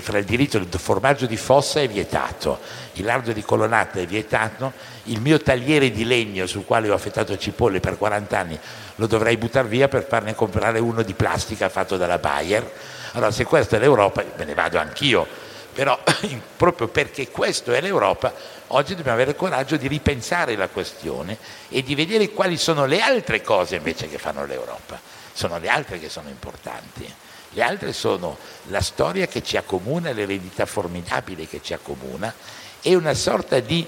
[0.00, 2.58] fra il diritto del formaggio di fossa è vietato,
[2.94, 4.72] il lardo di colonnata è vietato,
[5.04, 8.58] il mio tagliere di legno sul quale ho affettato cipolle per 40 anni
[8.96, 12.70] lo dovrei buttare via per farne comprare uno di plastica fatto dalla Bayer.
[13.12, 15.26] Allora se questa è l'Europa me ne vado anch'io,
[15.74, 15.98] però
[16.56, 18.32] proprio perché questo è l'Europa
[18.68, 21.36] oggi dobbiamo avere il coraggio di ripensare la questione
[21.68, 25.00] e di vedere quali sono le altre cose invece che fanno l'Europa,
[25.32, 27.12] sono le altre che sono importanti.
[27.50, 32.34] Le altre sono la storia che ci accomuna, l'eredità formidabile che ci accomuna
[32.82, 33.86] e una sorta di,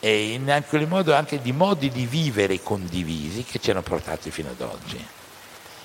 [0.00, 4.50] eh, in qualche modo anche di modi di vivere condivisi che ci hanno portati fino
[4.50, 5.06] ad oggi.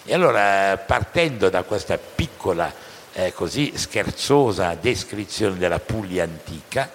[0.05, 2.73] E allora partendo da questa piccola,
[3.13, 6.91] eh, così scherzosa descrizione della Puglia antica,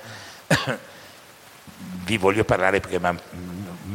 [2.04, 3.14] vi voglio parlare perché ma,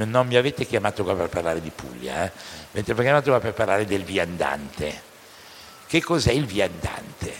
[0.05, 2.31] non mi avete chiamato qua per parlare di Puglia, eh?
[2.71, 5.07] mi avete chiamato qua per parlare del viandante
[5.89, 7.33] che cos'è il viandante?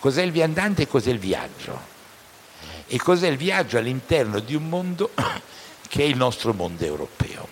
[0.00, 1.80] Cos'è il viandante e cos'è il viaggio?
[2.88, 5.12] E cos'è il viaggio all'interno di un mondo
[5.86, 7.48] che è il nostro mondo europeo?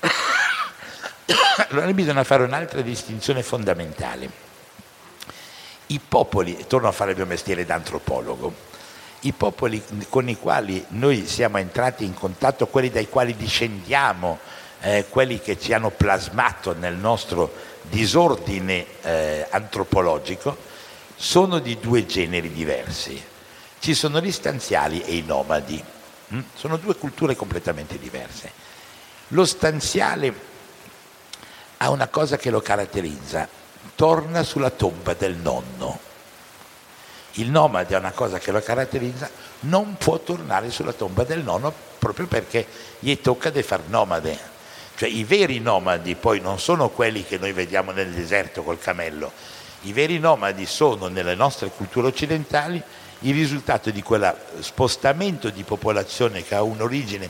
[1.70, 4.45] Allora bisogna fare un'altra distinzione fondamentale.
[5.88, 8.54] I popoli, torno a fare il mio mestiere d'antropologo,
[9.20, 14.38] i popoli con i quali noi siamo entrati in contatto, quelli dai quali discendiamo,
[14.80, 20.56] eh, quelli che ci hanno plasmato nel nostro disordine eh, antropologico
[21.16, 23.20] sono di due generi diversi.
[23.78, 25.82] Ci sono gli stanziali e i nomadi.
[26.34, 26.40] Mm?
[26.54, 28.50] Sono due culture completamente diverse.
[29.28, 30.54] Lo stanziale
[31.78, 33.48] ha una cosa che lo caratterizza,
[33.94, 35.98] torna sulla tomba del nonno.
[37.32, 39.28] Il nomade ha una cosa che lo caratterizza,
[39.60, 42.66] non può tornare sulla tomba del nonno proprio perché
[42.98, 44.54] gli tocca di far nomade
[44.96, 49.30] cioè i veri nomadi poi non sono quelli che noi vediamo nel deserto col camello,
[49.82, 52.82] i veri nomadi sono nelle nostre culture occidentali
[53.20, 57.28] il risultato di quello spostamento di popolazione che ha un'origine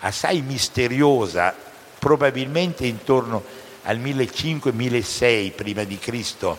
[0.00, 1.54] assai misteriosa,
[1.98, 3.44] probabilmente intorno
[3.86, 6.58] al 1500-1600 prima di Cristo,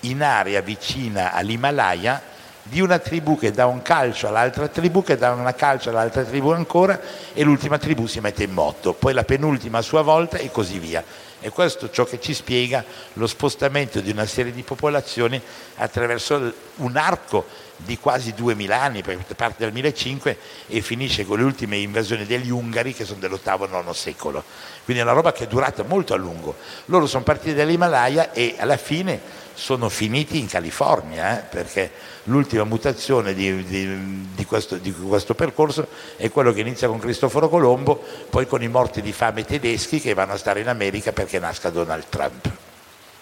[0.00, 2.32] in area vicina all'Himalaya,
[2.66, 6.50] di una tribù che dà un calcio all'altra tribù, che dà una calcio all'altra tribù
[6.50, 6.98] ancora
[7.34, 10.78] e l'ultima tribù si mette in moto, poi la penultima a sua volta e così
[10.78, 11.04] via.
[11.40, 12.82] E questo è ciò che ci spiega
[13.14, 15.38] lo spostamento di una serie di popolazioni
[15.76, 17.44] attraverso un arco
[17.76, 22.48] di quasi 2000 anni, perché parte dal 1005 e finisce con le ultime invasioni degli
[22.48, 24.42] Ungari che sono dell'VIII-IX secolo.
[24.84, 26.56] Quindi è una roba che è durata molto a lungo.
[26.86, 31.90] Loro sono partiti dall'Himalaya e alla fine sono finiti in California, eh, perché
[32.24, 37.48] l'ultima mutazione di, di, di, questo, di, questo, percorso è quello che inizia con Cristoforo
[37.48, 41.38] Colombo, poi con i morti di fame tedeschi che vanno a stare in America perché
[41.38, 42.50] nasca Donald Trump.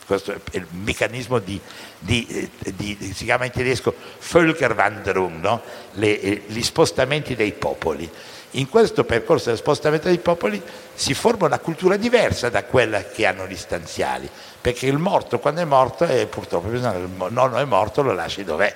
[0.05, 1.61] Questo è il meccanismo di,
[2.05, 3.95] si chiama in tedesco
[4.31, 5.63] Völkerwanderung, no?
[5.93, 8.11] Le, eh, gli spostamenti dei popoli.
[8.57, 10.63] In questo percorso dello spostamento dei popoli
[10.95, 14.29] si forma una cultura diversa da quella che hanno gli stanziali,
[14.61, 18.75] perché il morto quando è morto, e purtroppo il nonno è morto, lo lasci dov'è.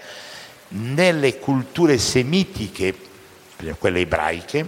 [0.68, 2.96] Nelle culture semitiche,
[3.78, 4.66] quelle ebraiche,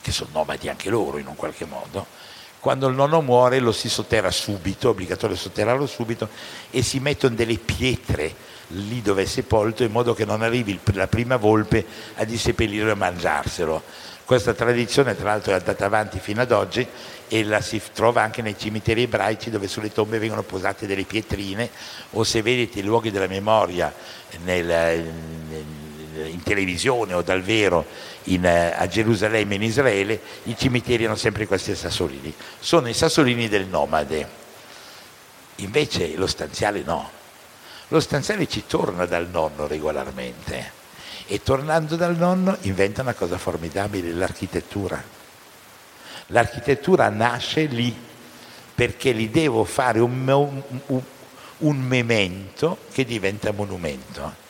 [0.00, 2.06] che sono nomadi anche loro in un qualche modo,
[2.58, 6.28] quando il nonno muore lo si sotterra subito, è obbligatorio sotterrarlo subito,
[6.70, 8.34] e si mettono delle pietre
[8.68, 11.84] lì dove è sepolto in modo che non arrivi la prima volpe
[12.16, 13.82] a disseppellirlo e a mangiarselo.
[14.24, 16.86] Questa tradizione tra l'altro è andata avanti fino ad oggi
[17.28, 21.70] e la si trova anche nei cimiteri ebraici dove sulle tombe vengono posate delle pietrine
[22.10, 23.92] o se vedete i luoghi della memoria
[24.44, 25.02] nel,
[26.26, 27.86] in televisione o dal vero
[28.24, 32.34] in, a Gerusalemme in Israele, i cimiteri hanno sempre questi sassolini.
[32.58, 34.28] Sono i sassolini del nomade.
[35.56, 37.10] Invece lo stanziale no,
[37.88, 40.76] lo stanziale ci torna dal nonno regolarmente
[41.26, 45.02] e tornando dal nonno inventa una cosa formidabile, l'architettura.
[46.28, 47.94] L'architettura nasce lì
[48.74, 51.02] perché gli devo fare un, un,
[51.58, 54.46] un memento che diventa monumento.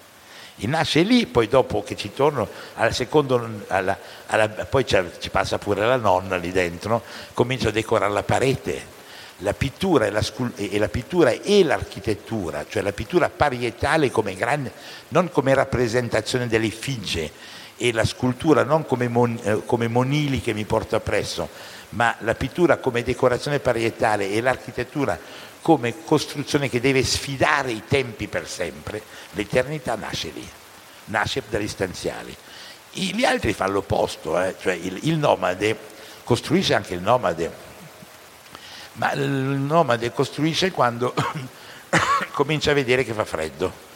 [0.56, 3.96] E nasce lì, poi dopo che ci torno, al secondo, alla,
[4.26, 8.96] alla, poi ci passa pure la nonna lì dentro, comincio a decorare la parete
[9.38, 10.22] la pittura e, la,
[10.56, 14.72] e, la pittura e l'architettura, cioè la pittura parietale come grande,
[15.08, 17.30] non come rappresentazione delle figge
[17.76, 21.48] e la scultura non come, mon, eh, come monili che mi porto appresso,
[21.90, 25.18] ma la pittura come decorazione parietale e l'architettura
[25.62, 29.00] come costruzione che deve sfidare i tempi per sempre,
[29.32, 30.46] l'eternità nasce lì,
[31.06, 32.34] nasce dagli stanziali.
[32.90, 34.56] gli altri fanno l'opposto, eh?
[34.60, 35.76] cioè il, il nomade
[36.24, 37.66] costruisce anche il nomade
[38.98, 41.14] ma il nomade costruisce quando
[42.32, 43.86] comincia a vedere che fa freddo.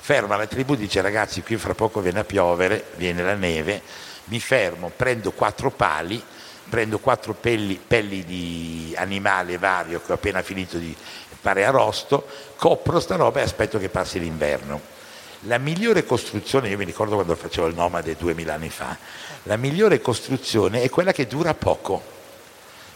[0.00, 3.80] Ferma la tribù, dice ragazzi qui fra poco viene a piovere, viene la neve,
[4.24, 6.22] mi fermo, prendo quattro pali,
[6.68, 10.94] prendo quattro pelli, pelli di animale vario che ho appena finito di
[11.40, 14.98] fare arrosto, copro sta roba e aspetto che passi l'inverno.
[15.44, 18.96] La migliore costruzione, io mi ricordo quando facevo il nomade duemila anni fa,
[19.44, 22.18] la migliore costruzione è quella che dura poco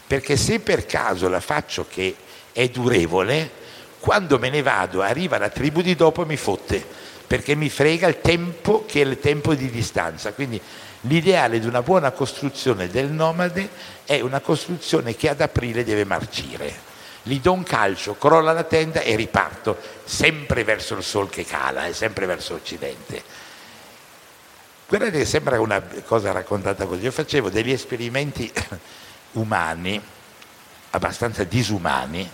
[0.07, 2.15] perché se per caso la faccio che
[2.51, 3.63] è durevole,
[3.99, 6.85] quando me ne vado arriva la tribù di dopo e mi fotte,
[7.25, 10.31] perché mi frega il tempo che è il tempo di distanza.
[10.33, 10.61] Quindi
[11.01, 13.67] l'ideale di una buona costruzione del nomade
[14.05, 16.93] è una costruzione che ad aprile deve marcire.
[17.23, 21.87] Gli do un calcio, crolla la tenda e riparto, sempre verso il sol che cala,
[21.87, 23.23] e sempre verso occidente.
[24.87, 27.01] Guardate che sembra una cosa raccontata così.
[27.01, 28.51] Io facevo degli esperimenti
[29.35, 30.01] umani,
[30.91, 32.29] abbastanza disumani,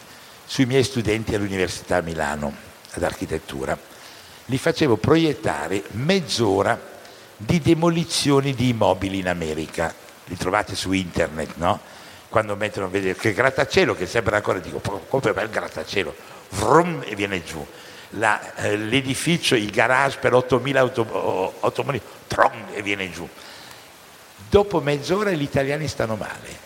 [0.45, 2.53] sui miei studenti all'Università a Milano
[2.91, 3.77] ad architettura.
[4.45, 6.79] Li facevo proiettare mezz'ora
[7.37, 9.93] di demolizioni di immobili in America.
[10.25, 11.79] Li trovate su internet, no?
[12.29, 16.13] Quando mettono a vedere che grattacielo, che sembra ancora, dico, come bel grattacielo,
[16.49, 17.65] vrum, e viene giù.
[18.15, 20.77] La, eh, l'edificio, il garage per 8.000
[21.61, 23.27] automobili, tron, e viene giù.
[24.49, 26.60] Dopo mezz'ora gli italiani stanno male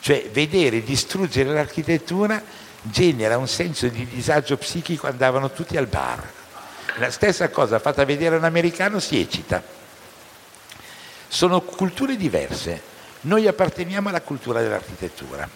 [0.00, 2.42] cioè vedere distruggere l'architettura
[2.82, 6.28] genera un senso di disagio psichico, andavano tutti al bar.
[6.96, 9.62] La stessa cosa fatta vedere un americano si eccita.
[11.28, 12.88] Sono culture diverse.
[13.22, 15.48] Noi apparteniamo alla cultura dell'architettura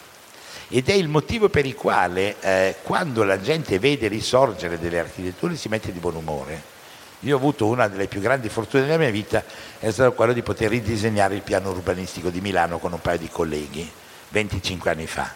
[0.68, 5.56] ed è il motivo per il quale eh, quando la gente vede risorgere delle architetture
[5.56, 6.72] si mette di buon umore.
[7.20, 9.42] Io ho avuto una delle più grandi fortune della mia vita,
[9.78, 13.28] è stato quello di poter ridisegnare il piano urbanistico di Milano con un paio di
[13.30, 13.90] colleghi
[14.34, 15.32] 25 anni fa.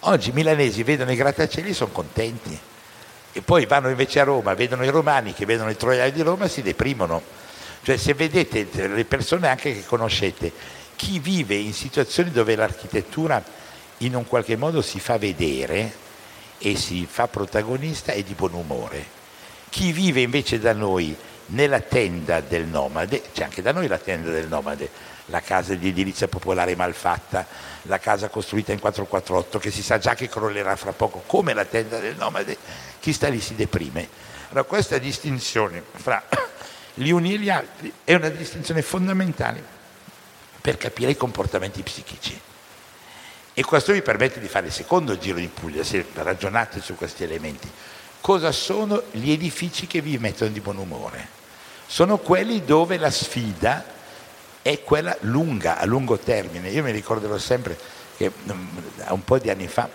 [0.00, 2.58] Oggi i milanesi vedono i grattacieli e sono contenti.
[3.32, 6.46] E poi vanno invece a Roma, vedono i romani che vedono i troiani di Roma
[6.46, 7.22] e si deprimono.
[7.82, 10.50] Cioè se vedete le persone anche che conoscete,
[10.96, 13.42] chi vive in situazioni dove l'architettura
[13.98, 15.92] in un qualche modo si fa vedere
[16.58, 19.18] e si fa protagonista è di buon umore.
[19.68, 21.14] Chi vive invece da noi
[21.46, 24.90] nella tenda del nomade, c'è anche da noi la tenda del nomade,
[25.30, 27.46] la casa di edilizia popolare malfatta,
[27.82, 31.64] la casa costruita in 448 che si sa già che crollerà fra poco, come la
[31.64, 32.56] tenda del nomade,
[32.98, 34.08] chi sta lì si deprime.
[34.50, 36.22] Allora questa distinzione fra
[36.94, 39.62] gli uni e gli altri è una distinzione fondamentale
[40.60, 42.38] per capire i comportamenti psichici.
[43.54, 47.24] E questo mi permette di fare il secondo giro di Puglia, se ragionate su questi
[47.24, 47.70] elementi.
[48.20, 51.38] Cosa sono gli edifici che vi mettono di buon umore?
[51.86, 53.98] Sono quelli dove la sfida
[54.62, 56.68] è quella lunga, a lungo termine.
[56.70, 57.78] Io mi ricorderò sempre
[58.16, 58.66] che mm,
[59.08, 59.88] un po' di anni fa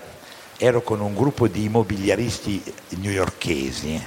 [0.57, 4.01] ero con un gruppo di immobiliaristi newyorkesi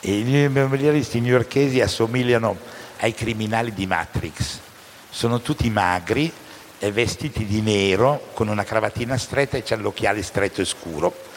[0.00, 2.56] e gli immobiliaristi newyorkesi assomigliano
[3.00, 4.58] ai criminali di Matrix.
[5.10, 6.32] Sono tutti magri,
[6.78, 11.28] vestiti di nero, con una cravatina stretta e c'è l'occhiale stretto e scuro.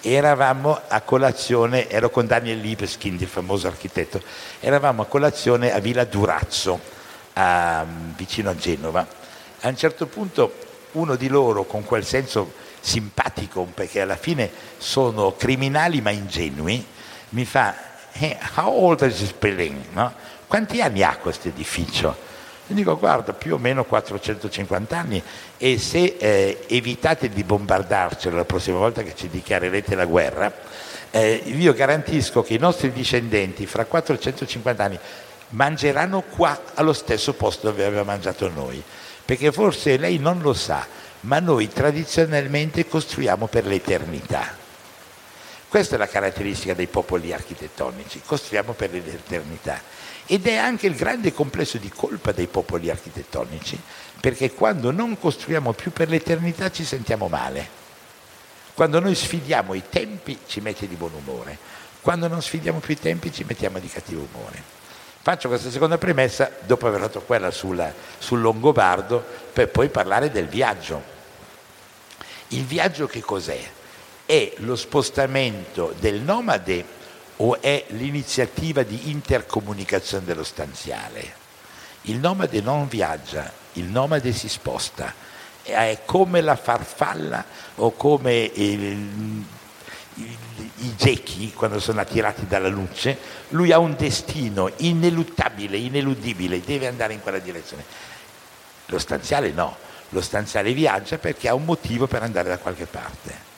[0.00, 4.22] Eravamo a colazione, ero con Daniel Libeskind, il famoso architetto,
[4.60, 6.78] eravamo a colazione a Villa Durazzo,
[7.34, 7.84] a,
[8.16, 9.06] vicino a Genova.
[9.60, 10.52] A un certo punto
[10.92, 16.84] uno di loro, con quel senso simpatico, perché alla fine sono criminali ma ingenui,
[17.30, 17.74] mi fa,
[18.12, 19.76] hey, how old is this building?
[19.92, 20.12] No?
[20.46, 22.32] Quanti anni ha questo edificio?
[22.66, 25.22] E dico, guarda, più o meno 450 anni
[25.58, 30.52] e se eh, evitate di bombardarcelo la prossima volta che ci dichiarerete la guerra,
[31.10, 34.98] eh, io garantisco che i nostri discendenti fra 450 anni
[35.50, 38.82] mangeranno qua allo stesso posto dove aveva mangiato noi.
[39.24, 40.86] Perché forse lei non lo sa,
[41.20, 44.62] ma noi tradizionalmente costruiamo per l'eternità.
[45.68, 49.80] Questa è la caratteristica dei popoli architettonici, costruiamo per l'eternità.
[50.26, 53.78] Ed è anche il grande complesso di colpa dei popoli architettonici,
[54.20, 57.82] perché quando non costruiamo più per l'eternità ci sentiamo male.
[58.72, 61.58] Quando noi sfidiamo i tempi ci mette di buon umore,
[62.00, 64.73] quando non sfidiamo più i tempi ci mettiamo di cattivo umore.
[65.24, 70.48] Faccio questa seconda premessa dopo aver fatto quella sulla, sul Longobardo per poi parlare del
[70.48, 71.02] viaggio.
[72.48, 73.58] Il viaggio che cos'è?
[74.26, 76.84] È lo spostamento del nomade
[77.36, 81.34] o è l'iniziativa di intercomunicazione dello stanziale?
[82.02, 85.10] Il nomade non viaggia, il nomade si sposta.
[85.62, 87.42] È come la farfalla
[87.76, 89.42] o come il,
[90.78, 93.16] i gechi quando sono attirati dalla luce,
[93.50, 97.84] lui ha un destino ineluttabile, ineludibile, deve andare in quella direzione.
[98.86, 99.76] Lo stanziale no,
[100.08, 103.52] lo stanziale viaggia perché ha un motivo per andare da qualche parte.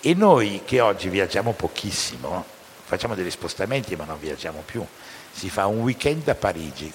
[0.00, 2.44] E noi che oggi viaggiamo pochissimo,
[2.84, 4.84] facciamo degli spostamenti ma non viaggiamo più,
[5.32, 6.92] si fa un weekend a Parigi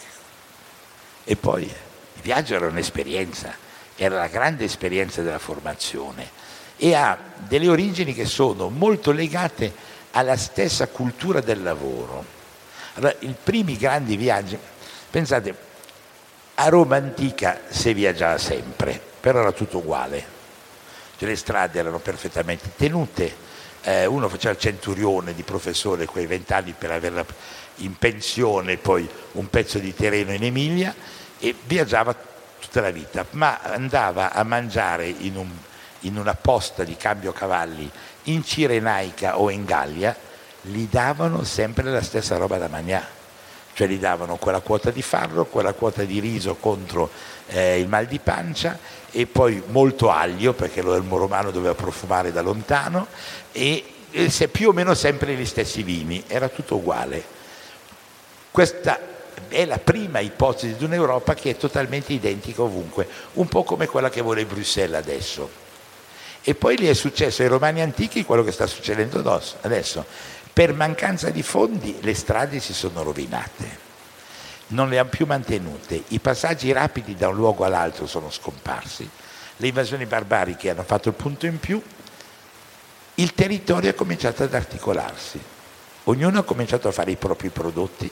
[1.24, 3.54] e poi il viaggio era un'esperienza,
[3.96, 6.41] era la grande esperienza della formazione
[6.84, 7.16] e ha
[7.48, 9.72] delle origini che sono molto legate
[10.14, 12.26] alla stessa cultura del lavoro.
[12.96, 14.58] Allora, I primi grandi viaggi,
[15.12, 15.56] pensate,
[16.56, 20.26] a Roma antica si viaggiava sempre, però era tutto uguale,
[21.20, 23.32] cioè, le strade erano perfettamente tenute,
[23.84, 27.24] eh, uno faceva il centurione di professore quei vent'anni per averla
[27.76, 30.96] in pensione, poi un pezzo di terreno in Emilia
[31.38, 32.16] e viaggiava
[32.60, 35.50] tutta la vita, ma andava a mangiare in un
[36.02, 37.89] in una posta di cambio cavalli
[38.24, 40.16] in Cirenaica o in Gallia,
[40.62, 43.20] gli davano sempre la stessa roba da mangiare.
[43.74, 47.10] Cioè gli davano quella quota di farro, quella quota di riso contro
[47.47, 48.78] eh, il mal di pancia
[49.12, 53.08] e poi molto aglio perché lo del romano doveva profumare da lontano
[53.52, 57.24] e, e più o meno sempre gli stessi vini, era tutto uguale.
[58.52, 58.99] Questa
[59.47, 64.10] è la prima ipotesi di un'Europa che è totalmente identica ovunque, un po' come quella
[64.10, 65.71] che vuole Bruxelles adesso.
[66.44, 70.06] E poi gli è successo ai romani antichi quello che sta succedendo adesso.
[70.54, 73.89] Per mancanza di fondi le strade si sono rovinate,
[74.68, 79.10] non le hanno più mantenute, i passaggi rapidi da un luogo all'altro sono scomparsi,
[79.58, 81.82] le invasioni barbariche hanno fatto il punto in più,
[83.16, 85.39] il territorio ha cominciato ad articolarsi,
[86.06, 88.12] ognuno ha cominciato a fare i propri prodotti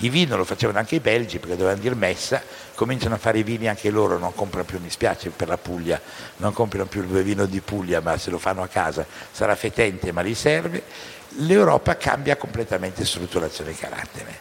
[0.00, 2.40] i vini lo facevano anche i belgi perché dovevano dire messa,
[2.74, 6.00] cominciano a fare i vini anche loro, non comprano più, mi spiace per la Puglia,
[6.36, 10.12] non comprano più il vino di Puglia, ma se lo fanno a casa sarà fetente
[10.12, 10.84] ma li serve.
[11.38, 14.38] L'Europa cambia completamente strutturazione e carattere.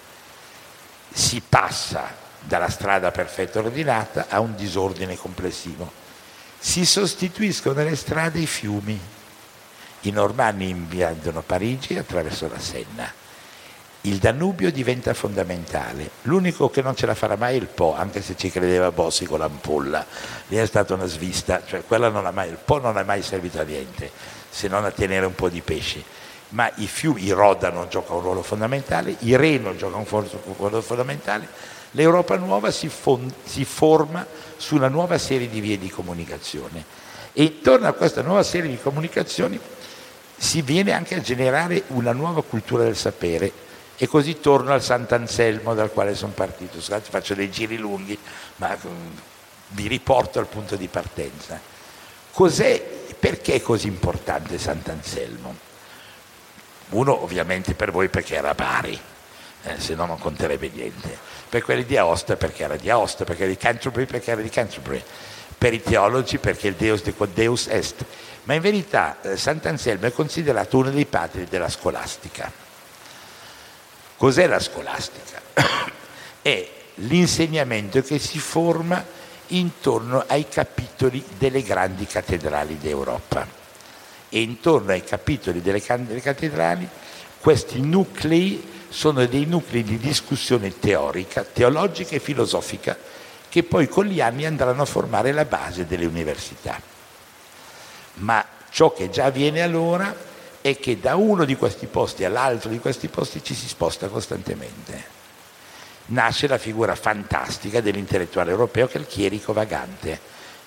[1.11, 5.91] Si passa dalla strada perfetta ordinata a un disordine complessivo.
[6.59, 8.99] Si sostituiscono le strade i fiumi.
[10.01, 13.25] I normanni inviano Parigi attraverso la Senna
[14.01, 16.09] il Danubio diventa fondamentale.
[16.23, 19.25] L'unico che non ce la farà mai è il Po, anche se ci credeva Bossi
[19.25, 20.05] con l'ampolla.
[20.47, 24.09] Lì è stata una svista, cioè mai, il Po non ha mai servito a niente,
[24.49, 26.03] se non a tenere un po' di pesci.
[26.49, 31.47] ma i fiumi, il Rodano gioca un ruolo fondamentale, il Reno gioca un ruolo fondamentale,
[31.91, 34.25] l'Europa nuova si, fon- si forma
[34.55, 36.83] su una nuova serie di vie di comunicazione
[37.33, 39.59] e intorno a questa nuova serie di comunicazioni
[40.37, 43.51] si viene anche a generare una nuova cultura del sapere
[43.97, 46.79] e così torno al Sant'Anselmo dal quale sono partito.
[46.79, 48.17] Scusate, faccio dei giri lunghi,
[48.57, 49.17] ma mm,
[49.69, 51.59] vi riporto al punto di partenza.
[52.31, 52.79] Cos'è,
[53.19, 55.65] perché è così importante Sant'Anselmo?
[56.89, 58.97] Uno ovviamente per voi perché era Bari,
[59.63, 61.17] eh, se no non conterebbe niente.
[61.49, 65.03] Per quelli di Aosta perché era di Aosta, perché di Canterbury perché era di Canterbury.
[65.57, 68.05] Per i teologi perché il Deus de Deus est.
[68.43, 72.65] Ma in verità eh, Sant'Anselmo è considerato uno dei padri della scolastica.
[74.17, 75.41] Cos'è la scolastica?
[76.41, 79.03] è l'insegnamento che si forma
[79.47, 83.47] intorno ai capitoli delle grandi cattedrali d'Europa.
[84.29, 86.87] E intorno ai capitoli delle cattedrali
[87.39, 92.97] questi nuclei sono dei nuclei di discussione teorica, teologica e filosofica
[93.47, 96.81] che poi con gli anni andranno a formare la base delle università.
[98.15, 100.13] Ma ciò che già avviene allora
[100.69, 105.15] è che da uno di questi posti all'altro di questi posti ci si sposta costantemente.
[106.07, 110.19] Nasce la figura fantastica dell'intellettuale europeo che è il chierico vagante.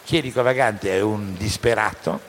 [0.04, 2.20] Chierico vagante è un disperato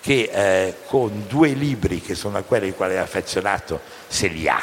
[0.00, 4.48] che eh, con due libri che sono a quelli ai quali è affezionato se li
[4.48, 4.62] ha,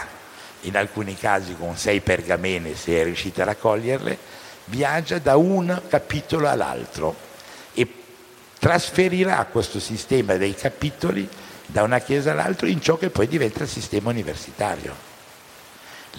[0.61, 4.17] in alcuni casi con sei pergamene se è riuscito a raccoglierle,
[4.65, 7.15] viaggia da un capitolo all'altro
[7.73, 7.87] e
[8.59, 11.29] trasferirà questo sistema dei capitoli
[11.67, 15.05] da una chiesa all'altra in ciò che poi diventa il sistema universitario.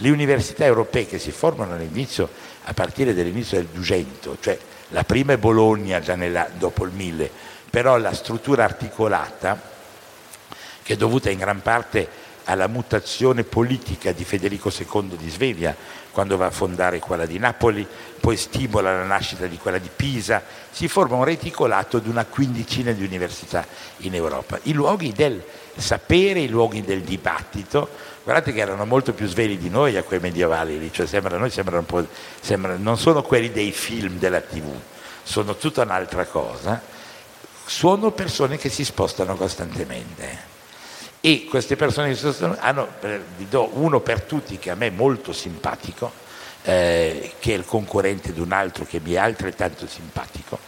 [0.01, 2.29] Le università europee che si formano all'inizio,
[2.65, 7.31] a partire dall'inizio del 200, cioè la prima è Bologna già nella, dopo il 1000,
[7.69, 9.61] però la struttura articolata,
[10.83, 15.77] che è dovuta in gran parte alla mutazione politica di Federico II di Svevia,
[16.19, 17.87] quando va a fondare quella di Napoli,
[18.19, 22.91] poi stimola la nascita di quella di Pisa, si forma un reticolato di una quindicina
[22.91, 23.65] di università
[23.99, 24.59] in Europa.
[24.65, 25.41] I luoghi del
[25.77, 27.89] sapere, i luoghi del dibattito,
[28.25, 31.51] guardate che erano molto più svegli di noi a quei medievali lì, cioè sembra, noi
[31.51, 32.05] sembrano un po',
[32.41, 34.75] sembrano, non sono quelli dei film della tv,
[35.23, 36.83] sono tutta un'altra cosa,
[37.65, 40.48] sono persone che si spostano costantemente
[41.21, 42.89] e queste persone che sono hanno,
[43.37, 46.13] vi do uno per tutti che a me è molto simpatico,
[46.63, 50.59] eh, che è il concorrente di un altro che mi è altrettanto simpatico.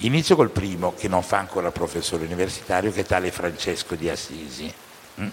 [0.00, 4.72] Inizio col primo, che non fa ancora professore universitario, che è tale Francesco di Assisi.
[5.20, 5.28] Mm?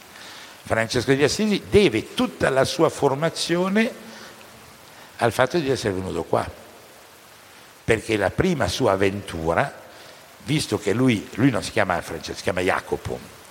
[0.63, 3.91] Francesco di Assisi deve tutta la sua formazione
[5.17, 6.49] al fatto di essere venuto qua,
[7.83, 9.81] perché la prima sua avventura,
[10.45, 13.42] visto che lui, lui non si chiama Francesco, si chiama Jacopo,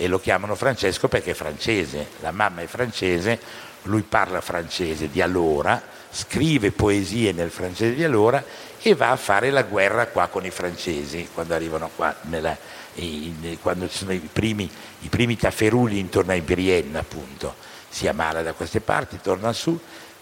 [0.00, 3.38] e lo chiamano Francesco perché è francese, la mamma è francese,
[3.82, 8.42] lui parla francese di allora, scrive poesie nel francese di allora
[8.80, 12.56] e va a fare la guerra qua con i francesi, quando arrivano qua, nella,
[12.94, 14.70] in, quando ci sono i primi,
[15.00, 17.56] i primi tafferugli intorno a Brienne appunto,
[17.88, 19.76] si ammala da queste parti, torna su.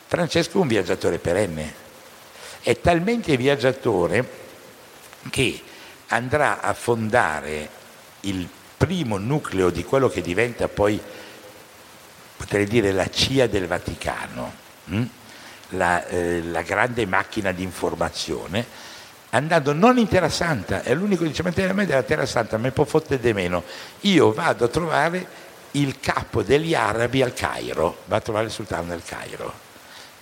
[0.06, 1.74] Francesco è un viaggiatore perenne,
[2.62, 4.44] è talmente viaggiatore
[5.28, 5.60] che
[6.08, 7.68] andrà a fondare
[8.20, 11.00] il primo nucleo di quello che diventa poi,
[12.36, 14.52] potrei dire, la CIA del Vaticano,
[14.84, 15.02] hm?
[15.70, 18.64] la, eh, la, grande macchina di informazione,
[19.30, 22.84] andando non in Terra Santa, è l'unico che dice, ma della Terra Santa mi può
[22.84, 23.64] fottere di meno,
[24.00, 25.26] io vado a trovare
[25.72, 29.65] il capo degli arabi al Cairo, va a trovare il sultano del Cairo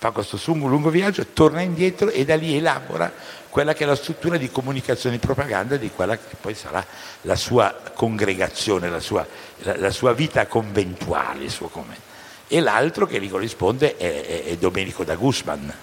[0.05, 3.11] fa questo lungo viaggio, torna indietro e da lì elabora
[3.49, 6.85] quella che è la struttura di comunicazione e propaganda di quella che poi sarà
[7.21, 9.25] la sua congregazione, la sua,
[9.59, 11.47] la, la sua vita conventuale.
[12.47, 15.73] E l'altro che gli corrisponde è, è, è Domenico da Guzman,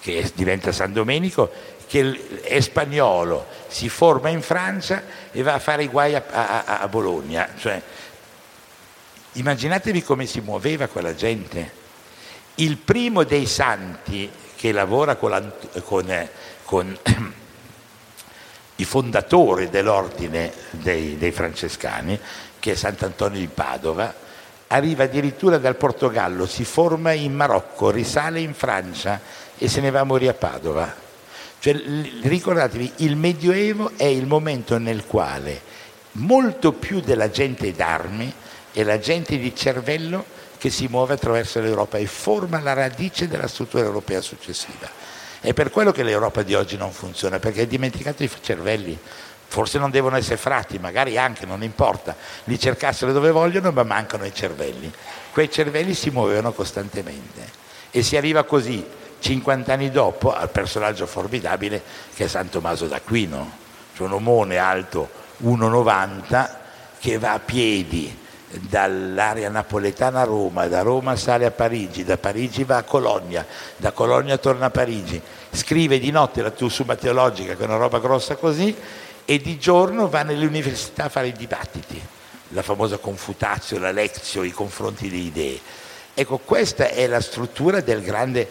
[0.00, 1.50] che diventa San Domenico,
[1.86, 6.80] che è spagnolo, si forma in Francia e va a fare i guai a, a,
[6.80, 7.48] a Bologna.
[7.56, 7.80] Cioè,
[9.34, 11.86] immaginatevi come si muoveva quella gente.
[12.58, 15.42] Il primo dei santi che lavora con, la,
[15.84, 16.28] con
[16.68, 16.94] con
[18.76, 22.20] i fondatori dell'ordine dei, dei francescani,
[22.58, 24.14] che è Sant'Antonio di Padova,
[24.66, 29.18] arriva addirittura dal Portogallo, si forma in Marocco, risale in Francia
[29.56, 30.94] e se ne va a morire a Padova.
[31.58, 31.72] Cioè,
[32.22, 35.62] ricordatevi, il Medioevo è il momento nel quale
[36.12, 38.30] molto più della gente d'armi
[38.72, 43.46] è la gente di cervello che si muove attraverso l'Europa e forma la radice della
[43.46, 44.88] struttura europea successiva.
[45.40, 48.98] È per quello che l'Europa di oggi non funziona, perché ha dimenticato i cervelli.
[49.50, 54.26] forse non devono essere frati, magari anche, non importa, li cercassero dove vogliono, ma mancano
[54.26, 54.92] i cervelli.
[55.32, 57.48] Quei cervelli si muovevano costantemente
[57.90, 58.84] e si arriva così,
[59.20, 61.82] 50 anni dopo, al personaggio formidabile
[62.14, 63.50] che è San Tommaso d'Aquino,
[63.94, 65.08] cioè un omone alto
[65.42, 66.50] 1,90
[66.98, 72.64] che va a piedi dall'area napoletana a Roma, da Roma sale a Parigi, da Parigi
[72.64, 73.44] va a Cologna,
[73.76, 75.20] da Cologna torna a Parigi,
[75.50, 78.74] scrive di notte la tua Summa Teologica, che è una roba grossa così,
[79.24, 82.00] e di giorno va nelle università a fare i dibattiti,
[82.48, 85.60] la famosa confutazio, la lezio, i confronti di idee.
[86.14, 88.48] Ecco, questa è la struttura del grande,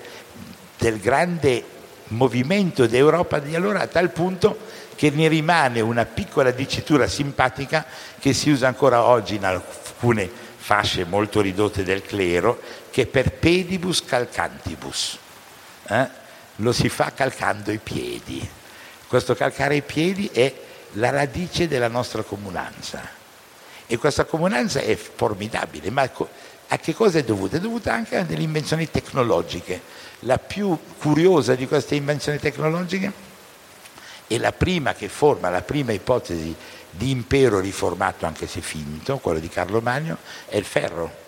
[0.77, 1.63] del grande
[2.09, 4.57] movimento d'Europa di allora, a tal punto
[4.97, 7.85] che ne rimane una piccola dicitura simpatica
[8.17, 10.27] che si usa ancora oggi in alcune
[10.57, 15.19] fasce molto ridotte del clero, che è per pedibus calcantibus.
[15.87, 16.09] Eh?
[16.57, 18.49] Lo si fa calcando i piedi.
[19.07, 20.51] Questo calcare i piedi è
[20.93, 23.07] la radice della nostra comunanza.
[23.85, 26.09] E questa comunanza è formidabile, ma
[26.69, 27.57] a che cosa è dovuta?
[27.57, 29.79] È dovuta anche a delle invenzioni tecnologiche.
[30.21, 33.26] La più curiosa di queste invenzioni tecnologiche
[34.28, 36.55] è la prima che forma la prima ipotesi
[36.89, 40.17] di impero riformato, anche se finto, quello di Carlo Magno,
[40.47, 41.25] è il ferro.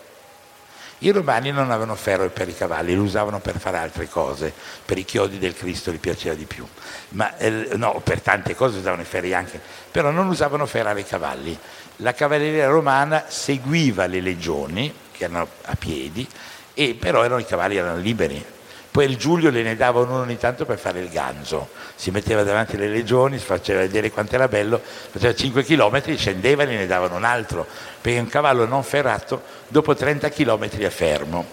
[1.01, 4.51] I romani non avevano ferro per i cavalli, lo usavano per fare altre cose,
[4.83, 6.67] per i chiodi del Cristo gli piaceva di più,
[7.09, 11.05] ma eh, no, per tante cose usavano i ferri anche, però non usavano ferrare i
[11.05, 11.57] cavalli.
[11.97, 16.27] La cavalleria romana seguiva le legioni, che erano a piedi,
[16.73, 18.43] e però erano, i cavalli erano liberi,
[18.91, 22.43] poi il Giulio le ne dava uno ogni tanto per fare il ganzo, si metteva
[22.43, 24.81] davanti alle legioni, si faceva vedere quanto era bello,
[25.11, 27.67] faceva 5 km, scendeva e ne davano un altro,
[28.01, 31.45] perché un cavallo non ferrato dopo 30 km è fermo.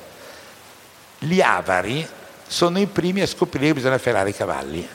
[1.18, 2.07] Gli avari
[2.47, 4.89] sono i primi a scoprire che bisogna ferrare i cavalli.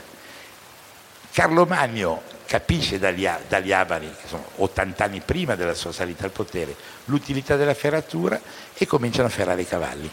[1.32, 6.32] Carlo Magno capisce dagli, dagli avari, che sono 80 anni prima della sua salita al
[6.32, 6.76] potere,
[7.06, 8.40] l'utilità della ferratura
[8.74, 10.12] e cominciano a ferrare i cavalli.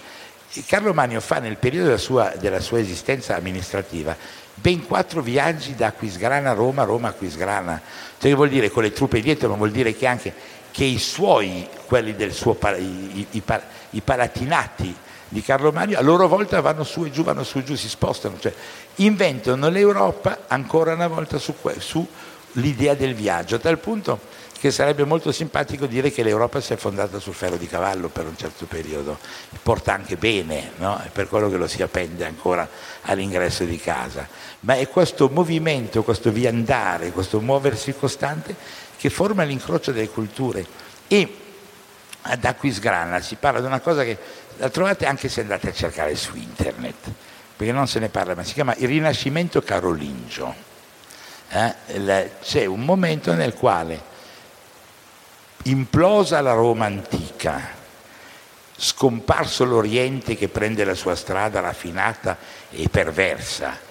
[0.67, 4.17] Carlo Magno fa nel periodo della sua, della sua, esistenza amministrativa
[4.55, 7.81] ben quattro viaggi da Aquisgrana a Roma, Roma a Aquisgrana.
[8.19, 10.33] Cioè, vuol dire con le truppe dietro, ma vuol dire che anche
[10.71, 13.43] che i suoi, quelli del suo, i, i,
[13.91, 14.95] i palatinati
[15.29, 17.89] di Carlo Magno, a loro volta vanno su e giù, vanno su e giù, si
[17.89, 18.53] spostano, cioè
[18.97, 22.07] inventano l'Europa ancora una volta su, su
[22.53, 24.21] l'idea del viaggio, a tal punto
[24.59, 28.27] che sarebbe molto simpatico dire che l'Europa si è fondata sul ferro di cavallo per
[28.27, 29.19] un certo periodo,
[29.63, 31.01] porta anche bene, no?
[31.13, 32.69] per quello che lo si appende ancora
[33.03, 34.27] all'ingresso di casa,
[34.61, 38.55] ma è questo movimento, questo viandare, questo muoversi costante
[38.97, 40.67] che forma l'incrocio delle culture
[41.07, 41.35] e
[42.23, 44.19] ad Aquisgrana si parla di una cosa che
[44.57, 47.13] la trovate anche se andate a cercare su internet,
[47.57, 50.67] perché non se ne parla, ma si chiama il Rinascimento Carolingio.
[51.51, 52.31] Eh?
[52.43, 54.08] C'è un momento nel quale
[55.65, 57.77] implosa la Roma antica,
[58.77, 62.37] scomparso l'Oriente che prende la sua strada raffinata
[62.71, 63.87] e perversa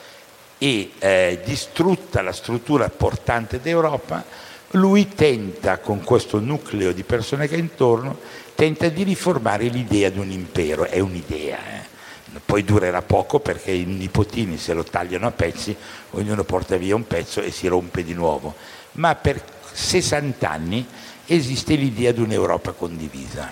[0.57, 4.23] e eh, distrutta la struttura portante d'Europa,
[4.71, 8.19] lui tenta, con questo nucleo di persone che ha intorno,
[8.55, 10.85] tenta di riformare l'idea di un impero.
[10.85, 12.39] È un'idea, eh?
[12.45, 15.75] poi durerà poco perché i nipotini se lo tagliano a pezzi,
[16.11, 18.55] ognuno porta via un pezzo e si rompe di nuovo.
[18.93, 19.41] Ma per
[19.71, 20.85] 60 anni
[21.27, 23.51] esiste l'idea di un'Europa condivisa.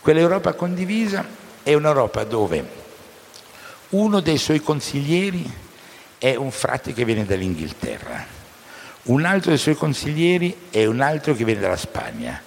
[0.00, 1.24] Quell'Europa condivisa
[1.62, 2.78] è un'Europa dove
[3.90, 5.44] uno dei suoi consiglieri
[6.18, 8.24] è un frate che viene dall'Inghilterra,
[9.04, 12.40] un altro dei suoi consiglieri è un altro che viene dalla Spagna,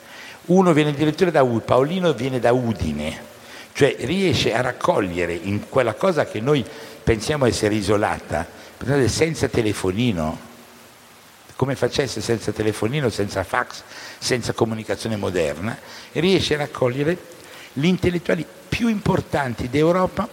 [0.45, 3.21] uno viene addirittura da Udine, Paolino viene da Udine,
[3.73, 6.65] cioè riesce a raccogliere in quella cosa che noi
[7.03, 8.47] pensiamo essere isolata,
[9.07, 10.51] senza telefonino,
[11.63, 13.83] come facesse senza telefonino, senza fax,
[14.19, 15.79] senza comunicazione moderna,
[16.11, 17.17] riesce a raccogliere
[17.71, 20.27] gli intellettuali più importanti d'Europa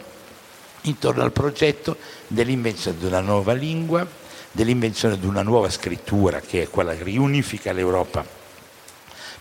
[0.83, 4.05] intorno al progetto dell'invenzione di una nuova lingua,
[4.51, 8.26] dell'invenzione di una nuova scrittura che è quella che riunifica l'Europa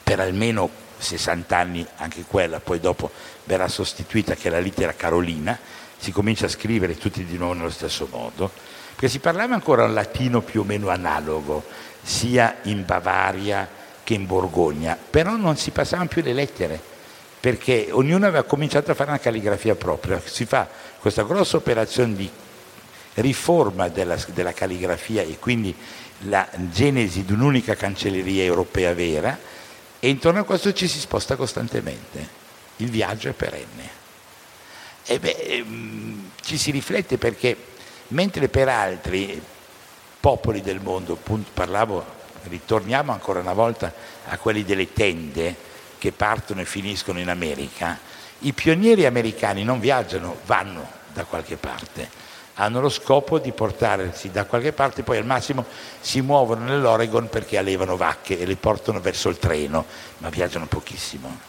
[0.03, 3.09] per almeno 60 anni, anche quella poi dopo
[3.45, 5.57] verrà sostituita che è la lettera carolina,
[5.97, 8.51] si comincia a scrivere tutti di nuovo nello stesso modo,
[8.99, 11.63] perché si parlava ancora un latino più o meno analogo,
[12.01, 13.65] sia in Bavaria
[14.03, 16.77] che in Borgogna, però non si passavano più le lettere,
[17.39, 20.21] perché ognuno aveva cominciato a fare una calligrafia propria.
[20.21, 20.67] Si fa
[20.99, 22.29] questa grossa operazione di
[23.13, 25.73] riforma della, della calligrafia e quindi
[26.23, 29.39] la genesi di un'unica cancelleria europea vera
[29.97, 32.27] e intorno a questo ci si sposta costantemente.
[32.77, 33.97] Il viaggio è perenne.
[35.05, 37.68] E beh, ehm, ci si riflette perché
[38.09, 39.41] mentre per altri
[40.19, 41.17] popoli del mondo,
[41.53, 43.93] parlavo ritorniamo ancora una volta
[44.27, 45.55] a quelli delle tende
[45.97, 47.99] che partono e finiscono in America,
[48.39, 52.09] i pionieri americani non viaggiano, vanno da qualche parte,
[52.55, 55.65] hanno lo scopo di portarsi da qualche parte, poi al massimo
[55.99, 59.85] si muovono nell'Oregon perché allevano vacche e le portano verso il treno,
[60.19, 61.47] ma viaggiano pochissimo.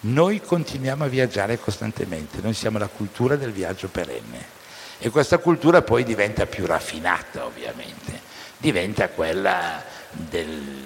[0.00, 4.55] Noi continuiamo a viaggiare costantemente, noi siamo la cultura del viaggio perenne
[4.98, 8.20] e questa cultura poi diventa più raffinata ovviamente,
[8.56, 10.84] diventa quella del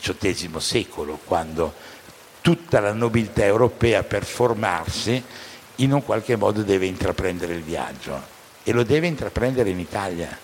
[0.00, 1.72] XVIII secolo, quando
[2.40, 5.22] tutta la nobiltà europea per formarsi
[5.76, 10.36] in un qualche modo deve intraprendere il viaggio e lo deve intraprendere in Italia.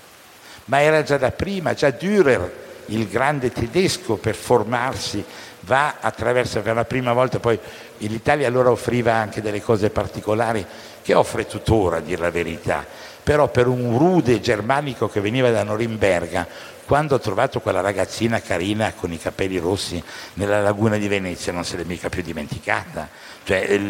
[0.67, 5.25] Ma era già da prima, già Dürer, il grande tedesco, per formarsi
[5.61, 7.59] va attraverso, per la prima volta poi
[7.99, 10.65] l'Italia allora offriva anche delle cose particolari
[11.03, 12.85] che offre tuttora a dire la verità,
[13.23, 16.47] però per un rude germanico che veniva da Norimberga,
[16.87, 20.03] quando ha trovato quella ragazzina carina con i capelli rossi
[20.35, 23.09] nella laguna di Venezia non se l'è mica più dimenticata,
[23.45, 23.81] cioè,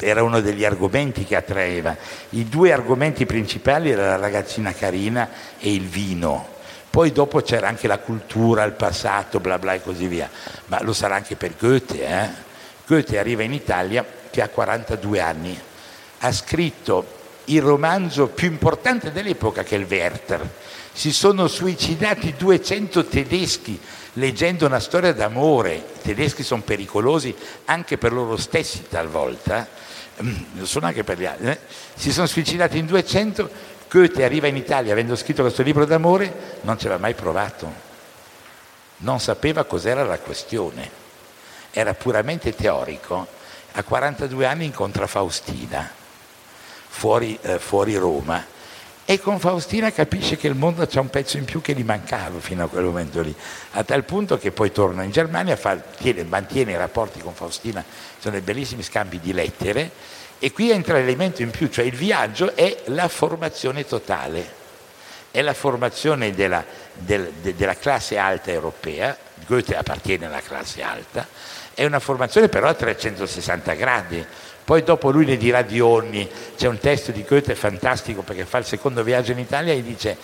[0.00, 1.96] era uno degli argomenti che attraeva.
[2.30, 6.56] I due argomenti principali erano la ragazzina carina e il vino.
[6.98, 10.28] Poi dopo c'era anche la cultura, il passato, bla bla e così via.
[10.66, 12.04] Ma lo sarà anche per Goethe.
[12.04, 12.28] Eh?
[12.88, 15.56] Goethe arriva in Italia che ha 42 anni.
[16.18, 17.06] Ha scritto
[17.44, 20.44] il romanzo più importante dell'epoca che è il Werther.
[20.92, 23.80] Si sono suicidati 200 tedeschi
[24.14, 25.74] leggendo una storia d'amore.
[25.74, 27.32] I tedeschi sono pericolosi
[27.66, 29.68] anche per loro stessi talvolta,
[30.20, 31.50] mm, sono anche per gli altri.
[31.50, 31.58] Eh?
[31.94, 36.78] Si sono suicidati in 200 Goethe arriva in Italia avendo scritto questo libro d'amore, non
[36.78, 37.72] ci aveva mai provato,
[38.98, 40.90] non sapeva cos'era la questione,
[41.70, 43.36] era puramente teorico.
[43.72, 45.88] A 42 anni incontra Faustina,
[46.88, 48.44] fuori, eh, fuori Roma,
[49.04, 52.38] e con Faustina capisce che il mondo c'è un pezzo in più che gli mancava
[52.40, 53.34] fino a quel momento lì,
[53.72, 57.82] a tal punto che poi torna in Germania, fa, tiene, mantiene i rapporti con Faustina,
[58.18, 59.90] sono dei bellissimi scambi di lettere
[60.40, 64.56] e qui entra l'elemento in più, cioè il viaggio è la formazione totale,
[65.32, 66.64] è la formazione della,
[66.94, 69.16] del, de, della classe alta europea,
[69.46, 71.26] Goethe appartiene alla classe alta,
[71.74, 74.24] è una formazione però a 360 gradi.
[74.64, 78.58] Poi dopo lui ne dirà di ogni, c'è un testo di Goethe fantastico perché fa
[78.58, 80.16] il secondo viaggio in Italia e dice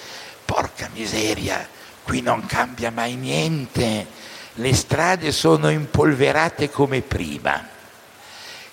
[0.45, 1.67] porca miseria,
[2.03, 4.07] qui non cambia mai niente,
[4.53, 7.73] le strade sono impolverate come prima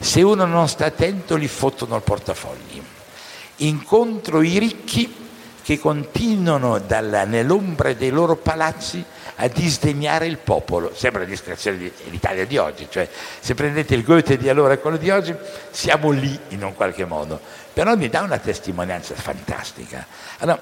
[0.01, 2.81] se uno non sta attento li fottono al portafogli.
[3.57, 5.15] Incontro i ricchi
[5.61, 9.03] che continuano dalla, nell'ombra dei loro palazzi
[9.35, 10.91] a disdegnare il popolo.
[10.95, 13.07] Sembra la descrizione dell'Italia di oggi, cioè
[13.39, 15.35] se prendete il Goethe di allora e quello di oggi,
[15.69, 17.39] siamo lì in un qualche modo.
[17.71, 20.05] Però mi dà una testimonianza fantastica.
[20.39, 20.61] Allora,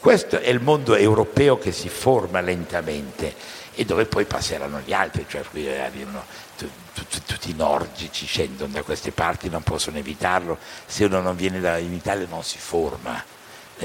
[0.00, 5.24] questo è il mondo europeo che si forma lentamente e dove poi passeranno gli altri,
[5.28, 6.24] cioè qui arrivano
[6.92, 11.78] tutti i nordici scendono da queste parti, non possono evitarlo, se uno non viene da,
[11.78, 13.22] in Italia non si forma,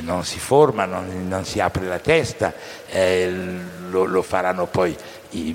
[0.01, 2.53] non si forma, non, non si apre la testa,
[2.87, 3.31] eh,
[3.89, 4.95] lo, lo, faranno poi
[5.31, 5.49] i,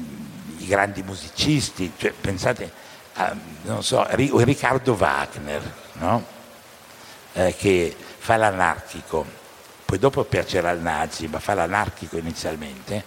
[0.58, 2.70] i grandi musicisti, cioè, pensate
[3.14, 3.36] a
[3.80, 6.24] so, Riccardo Wagner, no?
[7.34, 9.24] eh, che fa l'anarchico,
[9.84, 13.04] poi dopo piacerà al nazi, ma fa l'anarchico inizialmente,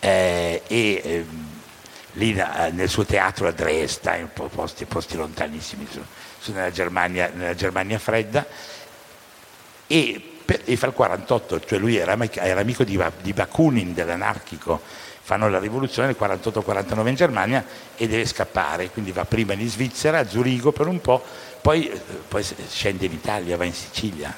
[0.00, 1.55] eh, e ehm,
[2.16, 6.02] lì nel suo teatro a Dresda, in posti, posti lontanissimi, su,
[6.38, 8.46] su nella, Germania, nella, Germania, fredda,
[9.86, 14.80] e, per, e, fa il 48, cioè lui era, era amico di, di Bakunin, dell'anarchico,
[15.22, 17.64] fanno la rivoluzione nel 48-49 in Germania
[17.96, 21.22] e deve scappare, quindi va prima in Svizzera, a Zurigo per un po',
[21.60, 21.90] poi,
[22.28, 24.34] poi scende in Italia, va in Sicilia,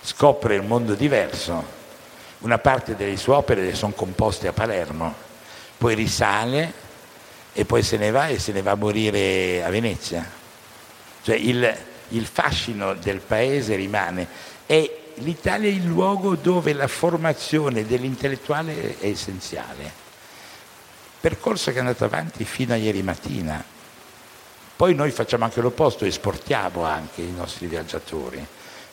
[0.00, 1.76] scopre un mondo diverso,
[2.38, 5.26] una parte delle sue opere sono composte a Palermo,
[5.78, 6.86] poi risale
[7.52, 10.28] e poi se ne va e se ne va a morire a Venezia.
[11.22, 11.76] Cioè il,
[12.08, 14.26] il fascino del paese rimane.
[14.66, 20.06] È l'Italia il luogo dove la formazione dell'intellettuale è essenziale.
[21.20, 23.62] Percorso che è andato avanti fino a ieri mattina.
[24.76, 28.46] Poi noi facciamo anche l'opposto, esportiamo anche i nostri viaggiatori.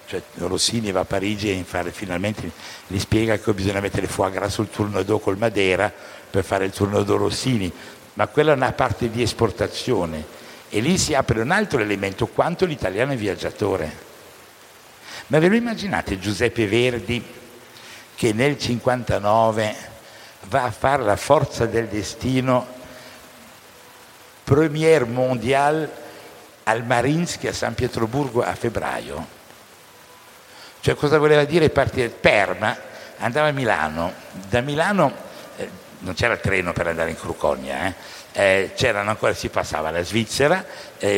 [0.08, 2.52] Cioè Rossini va a Parigi e finalmente
[2.88, 5.92] gli spiega che bisogna mettere foie gras sul turno d'eau col Madeira
[6.30, 7.72] per fare il turno d'eau Rossini,
[8.14, 12.66] ma quella è una parte di esportazione e lì si apre un altro elemento, quanto
[12.66, 14.04] l'italiano è viaggiatore.
[15.28, 17.24] Ma ve lo immaginate Giuseppe Verdi
[18.14, 19.76] che nel 59
[20.50, 22.68] va a fare la forza del destino
[24.44, 25.90] Premier Mondial
[26.64, 29.44] al Marinsky a San Pietroburgo a febbraio?
[30.86, 32.10] Cioè cosa voleva dire partire?
[32.10, 32.78] Perma
[33.18, 34.14] andava a Milano,
[34.50, 35.16] da Milano
[35.58, 35.68] eh,
[36.02, 37.94] non c'era il treno per andare in Crucogna, eh?
[38.34, 40.64] Eh, c'erano ancora, si passava la Svizzera,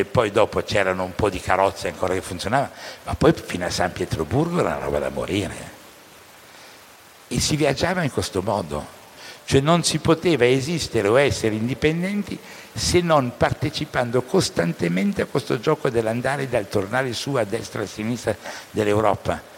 [0.09, 2.72] poi dopo c'erano un po' di carrozze ancora che funzionavano,
[3.03, 5.55] ma poi fino a San Pietroburgo era una roba da morire.
[7.28, 8.88] E si viaggiava in questo modo,
[9.43, 12.39] cioè non si poteva esistere o essere indipendenti
[12.74, 17.84] se non partecipando costantemente a questo gioco dell'andare e del tornare su a destra e
[17.84, 18.34] a sinistra
[18.72, 19.55] dell'Europa.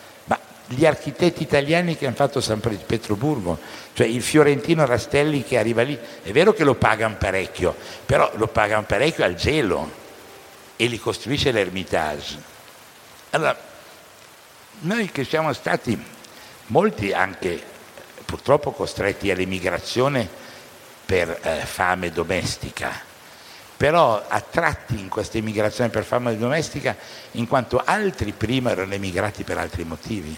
[0.71, 3.57] Gli architetti italiani che hanno fatto San Pietroburgo,
[3.93, 8.47] cioè il fiorentino Rastelli che arriva lì, è vero che lo pagano parecchio, però lo
[8.47, 9.91] pagano parecchio al gelo
[10.75, 12.37] e li costruisce l'Ermitage.
[13.31, 13.57] Allora,
[14.81, 15.99] noi che siamo stati
[16.67, 17.61] molti anche
[18.23, 20.29] purtroppo costretti all'emigrazione
[21.03, 22.91] per eh, fame domestica,
[23.75, 26.95] però attratti in questa immigrazione per fama domestica
[27.31, 30.37] in quanto altri prima erano emigrati per altri motivi.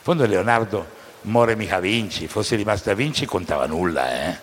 [0.00, 0.86] In fondo Leonardo
[1.22, 4.38] muore mica Vinci, fosse rimasto a Vinci contava nulla, eh?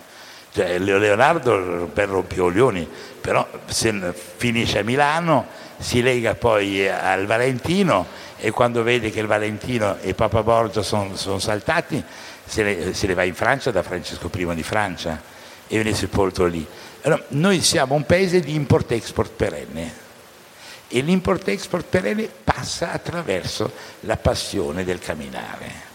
[0.52, 2.88] cioè, Leonardo per rompiolioni,
[3.20, 5.46] però se finisce a Milano
[5.76, 8.06] si lega poi al Valentino
[8.36, 12.00] e quando vede che il Valentino e Papa Borgia sono son saltati
[12.44, 15.20] se ne, se ne va in Francia da Francesco I di Francia
[15.66, 16.64] e viene sepolto lì.
[17.02, 20.06] Allora, noi siamo un paese di import-export perenne
[20.88, 23.70] e l'import-export perenne passa attraverso
[24.00, 25.86] la passione del camminare.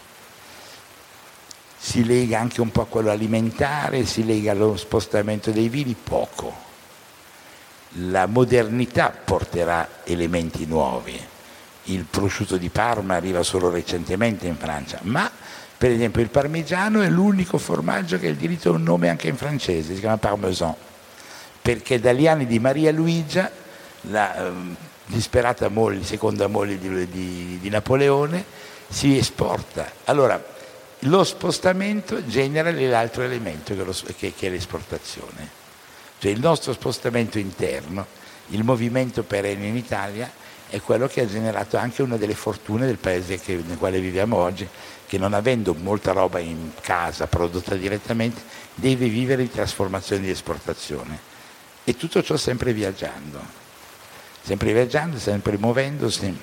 [1.76, 6.62] Si lega anche un po' a quello alimentare, si lega allo spostamento dei vini, poco.
[8.08, 11.20] La modernità porterà elementi nuovi.
[11.84, 15.30] Il prosciutto di Parma arriva solo recentemente in Francia, ma
[15.76, 19.28] per esempio il parmigiano è l'unico formaggio che ha il diritto a un nome anche
[19.28, 20.74] in francese, si chiama parmesan
[21.64, 23.50] perché dagli anni di Maria Luigia,
[24.10, 24.76] la um,
[25.06, 28.44] disperata moglie, seconda moglie di, di, di Napoleone,
[28.88, 29.90] si esporta.
[30.04, 30.42] Allora,
[31.00, 35.62] lo spostamento genera l'altro elemento che, lo, che, che, è l'esportazione.
[36.18, 38.06] Cioè il nostro spostamento interno,
[38.48, 40.30] il movimento perenne in Italia,
[40.68, 44.36] è quello che ha generato anche una delle fortune del paese che, nel quale viviamo
[44.36, 44.66] oggi,
[45.06, 48.42] che non avendo molta roba in casa prodotta direttamente,
[48.74, 51.32] deve vivere di trasformazione di esportazione.
[51.84, 53.62] E tutto ciò sempre viaggiando,
[54.44, 56.38] sempre viaggiando, sempre muovendosi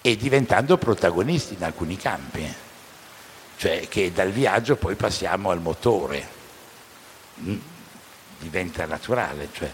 [0.00, 2.46] e diventando protagonisti in alcuni campi,
[3.56, 6.26] cioè che dal viaggio poi passiamo al motore,
[7.40, 7.58] mm,
[8.38, 9.48] diventa naturale.
[9.52, 9.72] Cioè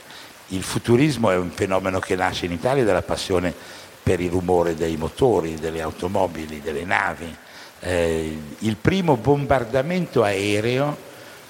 [0.48, 3.54] il futurismo è un fenomeno che nasce in Italia dalla passione
[4.02, 7.36] per il rumore dei motori, delle automobili, delle navi.
[7.80, 10.96] Eh, il primo bombardamento aereo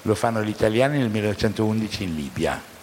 [0.03, 2.75] lo fanno gli italiani nel 1911 in Libia.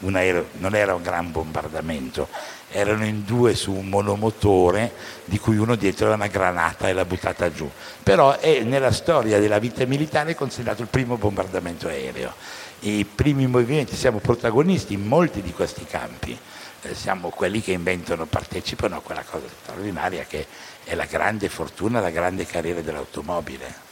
[0.00, 2.28] Aereo, non era un gran bombardamento,
[2.70, 4.92] erano in due su un monomotore
[5.24, 7.70] di cui uno dietro era una granata e l'ha buttata giù.
[8.02, 12.32] Però è nella storia della vita militare considerato il primo bombardamento aereo.
[12.80, 16.38] I primi movimenti, siamo protagonisti in molti di questi campi,
[16.82, 20.46] eh, siamo quelli che inventano, partecipano a quella cosa straordinaria che
[20.84, 23.82] è la grande fortuna, la grande carriera dell'automobile.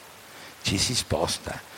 [0.61, 1.71] Ci si sposta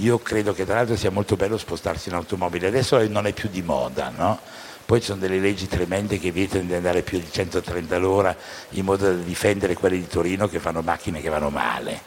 [0.00, 3.48] io credo che tra l'altro sia molto bello spostarsi in automobile, adesso non è più
[3.48, 4.40] di moda, no?
[4.84, 8.34] Poi ci sono delle leggi tremende che vietano di andare più di 130 all'ora
[8.70, 12.00] in modo da difendere quelli di Torino che fanno macchine che vanno male,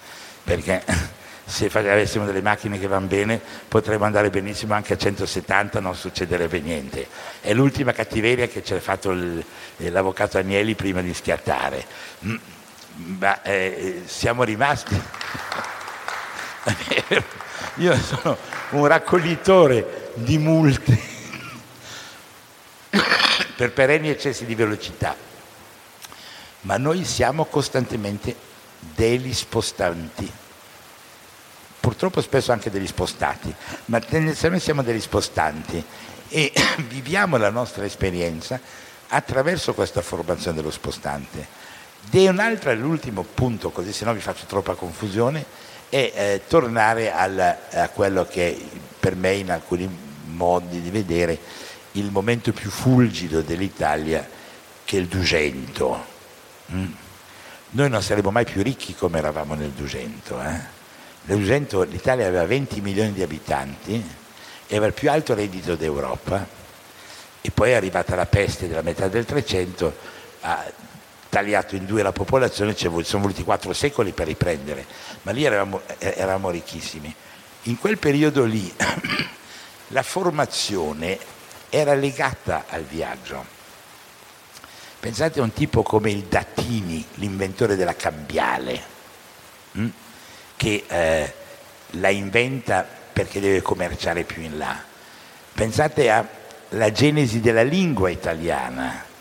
[0.43, 0.83] perché
[1.45, 6.59] se avessimo delle macchine che vanno bene potremmo andare benissimo anche a 170, non succederebbe
[6.59, 7.07] niente.
[7.39, 9.43] È l'ultima cattiveria che ci ha fatto il,
[9.77, 11.85] l'avvocato Agnelli prima di schiattare.
[12.25, 12.35] Mm,
[13.19, 15.01] ma eh, siamo rimasti...
[17.78, 18.38] Io sono
[18.71, 20.95] un raccoglitore di multe
[23.55, 25.15] per perenni eccessi di velocità,
[26.61, 28.36] ma noi siamo costantemente
[28.80, 30.32] degli spostanti,
[31.80, 33.53] purtroppo spesso anche degli spostati,
[33.86, 35.84] ma tendenzialmente siamo degli spostanti
[36.30, 36.53] e
[36.88, 38.59] viviamo la nostra esperienza
[39.07, 41.61] attraverso questa formazione dello spostante.
[42.11, 45.62] E un altro, l'ultimo punto, così se no vi faccio troppa confusione,
[45.93, 47.37] e eh, tornare al,
[47.71, 48.59] a quello che
[48.99, 49.87] per me in alcuni
[50.25, 51.37] modi di vedere
[51.91, 54.27] il momento più fulgido dell'Italia
[54.83, 56.05] che è il 200.
[56.71, 56.91] Mm.
[57.69, 60.41] Noi non saremo mai più ricchi come eravamo nel 200.
[60.41, 60.59] Eh?
[61.25, 66.43] Nel 200 l'Italia aveva 20 milioni di abitanti e aveva il più alto reddito d'Europa
[67.39, 69.95] e poi è arrivata la peste della metà del 300
[70.41, 70.71] a
[71.34, 74.86] tagliato in due la popolazione, ci sono voluti quattro secoli per riprendere,
[75.23, 77.13] ma lì eravamo, eh, eravamo ricchissimi.
[77.63, 78.71] In quel periodo lì
[79.88, 81.17] la formazione
[81.69, 83.43] era legata al viaggio.
[84.99, 88.84] Pensate a un tipo come il Dattini, l'inventore della cambiale,
[89.71, 89.88] hm?
[90.55, 91.34] che eh,
[91.91, 94.79] la inventa perché deve commerciare più in là.
[95.51, 99.11] Pensate alla genesi della lingua italiana.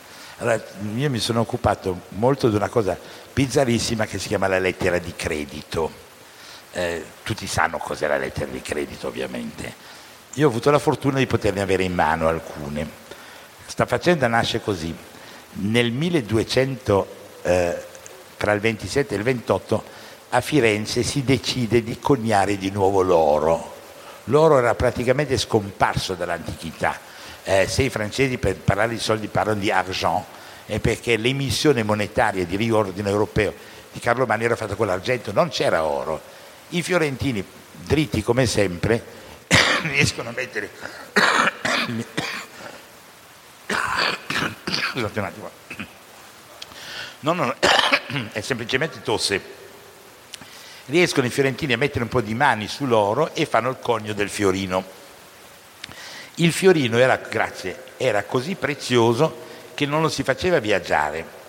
[0.42, 0.60] Allora,
[0.96, 2.98] io mi sono occupato molto di una cosa
[3.32, 5.88] bizzarrissima che si chiama la lettera di credito.
[6.72, 9.72] Eh, tutti sanno cos'è la lettera di credito, ovviamente.
[10.34, 12.88] Io ho avuto la fortuna di poterne avere in mano alcune.
[13.66, 14.92] Sta faccenda nasce così.
[15.52, 17.06] Nel 1200,
[17.42, 17.84] eh,
[18.36, 19.84] tra il 27 e il 28,
[20.30, 23.72] a Firenze si decide di coniare di nuovo l'oro
[24.26, 26.98] l'oro era praticamente scomparso dall'antichità.
[27.44, 30.24] Eh, se i francesi per parlare di soldi parlano di argent,
[30.66, 33.52] è perché l'emissione monetaria di riordine europeo
[33.92, 36.20] di Carlo Magno era fatta con l'argento, non c'era oro.
[36.70, 39.04] I fiorentini, dritti come sempre,
[39.82, 40.70] riescono a mettere...
[44.92, 45.50] Scusate un attimo.
[47.20, 47.54] No, no,
[48.32, 49.60] è semplicemente tosse
[50.86, 54.28] riescono i fiorentini a mettere un po' di mani sull'oro e fanno il conio del
[54.28, 55.00] fiorino.
[56.36, 61.40] Il fiorino era, grazie, era così prezioso che non lo si faceva viaggiare.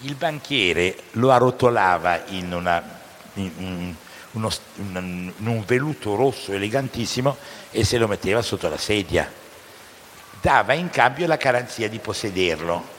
[0.00, 3.00] Il banchiere lo arrotolava in, una,
[3.34, 3.94] in,
[4.32, 7.36] uno, in un veluto rosso elegantissimo
[7.70, 9.30] e se lo metteva sotto la sedia.
[10.40, 12.96] Dava in cambio la garanzia di possederlo.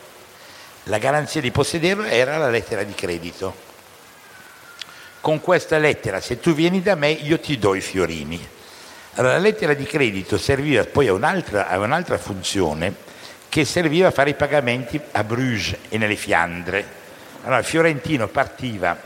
[0.83, 3.67] La garanzia di possederlo era la lettera di credito
[5.21, 8.47] con questa lettera, se tu vieni da me, io ti do i fiorini.
[9.15, 13.07] Allora, la lettera di credito serviva poi a un'altra, a un'altra funzione
[13.49, 16.97] che serviva a fare i pagamenti a Bruges e nelle Fiandre.
[17.43, 18.97] Allora, Fiorentino partiva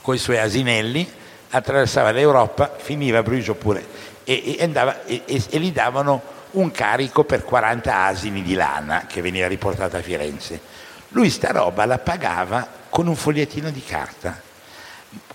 [0.00, 1.10] con i suoi asinelli,
[1.50, 3.84] attraversava l'Europa, finiva a Bruges oppure,
[4.24, 9.20] e, e, andava, e, e gli davano un carico per 40 asini di lana che
[9.20, 10.60] veniva riportata a Firenze.
[11.08, 14.40] Lui sta roba la pagava con un fogliettino di carta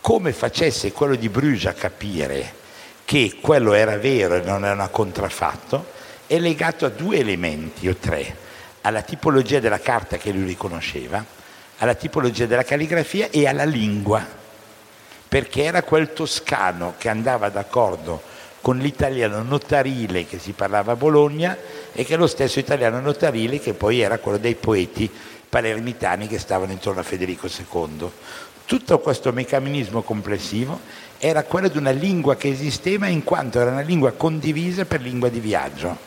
[0.02, 2.62] come facesse quello di Bruges a capire
[3.06, 5.92] che quello era vero e non era contraffatto,
[6.28, 8.36] è legato a due elementi o tre,
[8.82, 11.24] alla tipologia della carta che lui riconosceva,
[11.78, 14.26] alla tipologia della calligrafia e alla lingua,
[15.28, 18.32] perché era quel toscano che andava d'accordo
[18.62, 21.58] con l'italiano notarile che si parlava a Bologna
[21.92, 25.12] e che è lo stesso italiano notarile che poi era quello dei poeti
[25.50, 28.10] palermitani che stavano intorno a Federico II.
[28.66, 30.80] Tutto questo meccanismo complessivo
[31.26, 35.30] era quello di una lingua che esisteva in quanto era una lingua condivisa per lingua
[35.30, 35.98] di viaggio.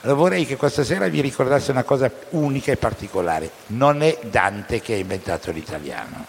[0.00, 3.50] Allora vorrei che questa sera vi ricordasse una cosa unica e particolare.
[3.66, 6.24] Non è Dante che ha inventato l'italiano.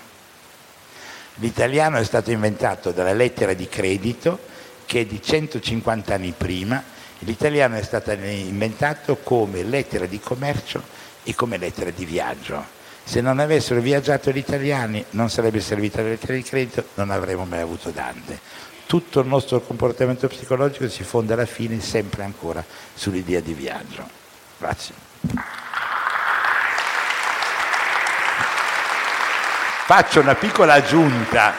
[1.36, 4.38] L'italiano è stato inventato dalla lettera di credito
[4.86, 6.84] che è di 150 anni prima.
[7.20, 10.84] L'italiano è stato inventato come lettera di commercio
[11.24, 12.79] e come lettera di viaggio.
[13.10, 17.44] Se non avessero viaggiato gli italiani non sarebbe servita la lettera di credito, non avremmo
[17.44, 18.40] mai avuto Dante.
[18.86, 24.08] Tutto il nostro comportamento psicologico si fonda alla fine sempre ancora sull'idea di viaggio.
[24.60, 24.94] Grazie.
[29.88, 31.56] Faccio una piccola aggiunta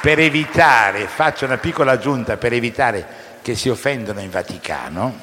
[0.00, 3.06] per evitare, faccio una piccola aggiunta per evitare
[3.42, 5.20] che si offendano in Vaticano.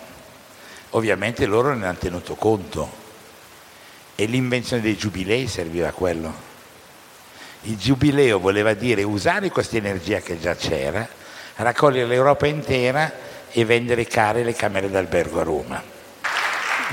[0.91, 3.01] Ovviamente loro ne hanno tenuto conto
[4.15, 6.51] e l'invenzione dei giubilei serviva a quello.
[7.61, 11.07] Il giubileo voleva dire usare questa energia che già c'era,
[11.55, 13.11] raccogliere l'Europa intera
[13.51, 15.83] e vendere care le camere d'albergo a Roma.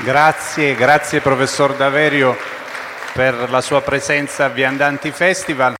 [0.04, 2.36] Grazie, grazie professor Daverio
[3.12, 5.79] per la sua presenza a Viandanti Festival.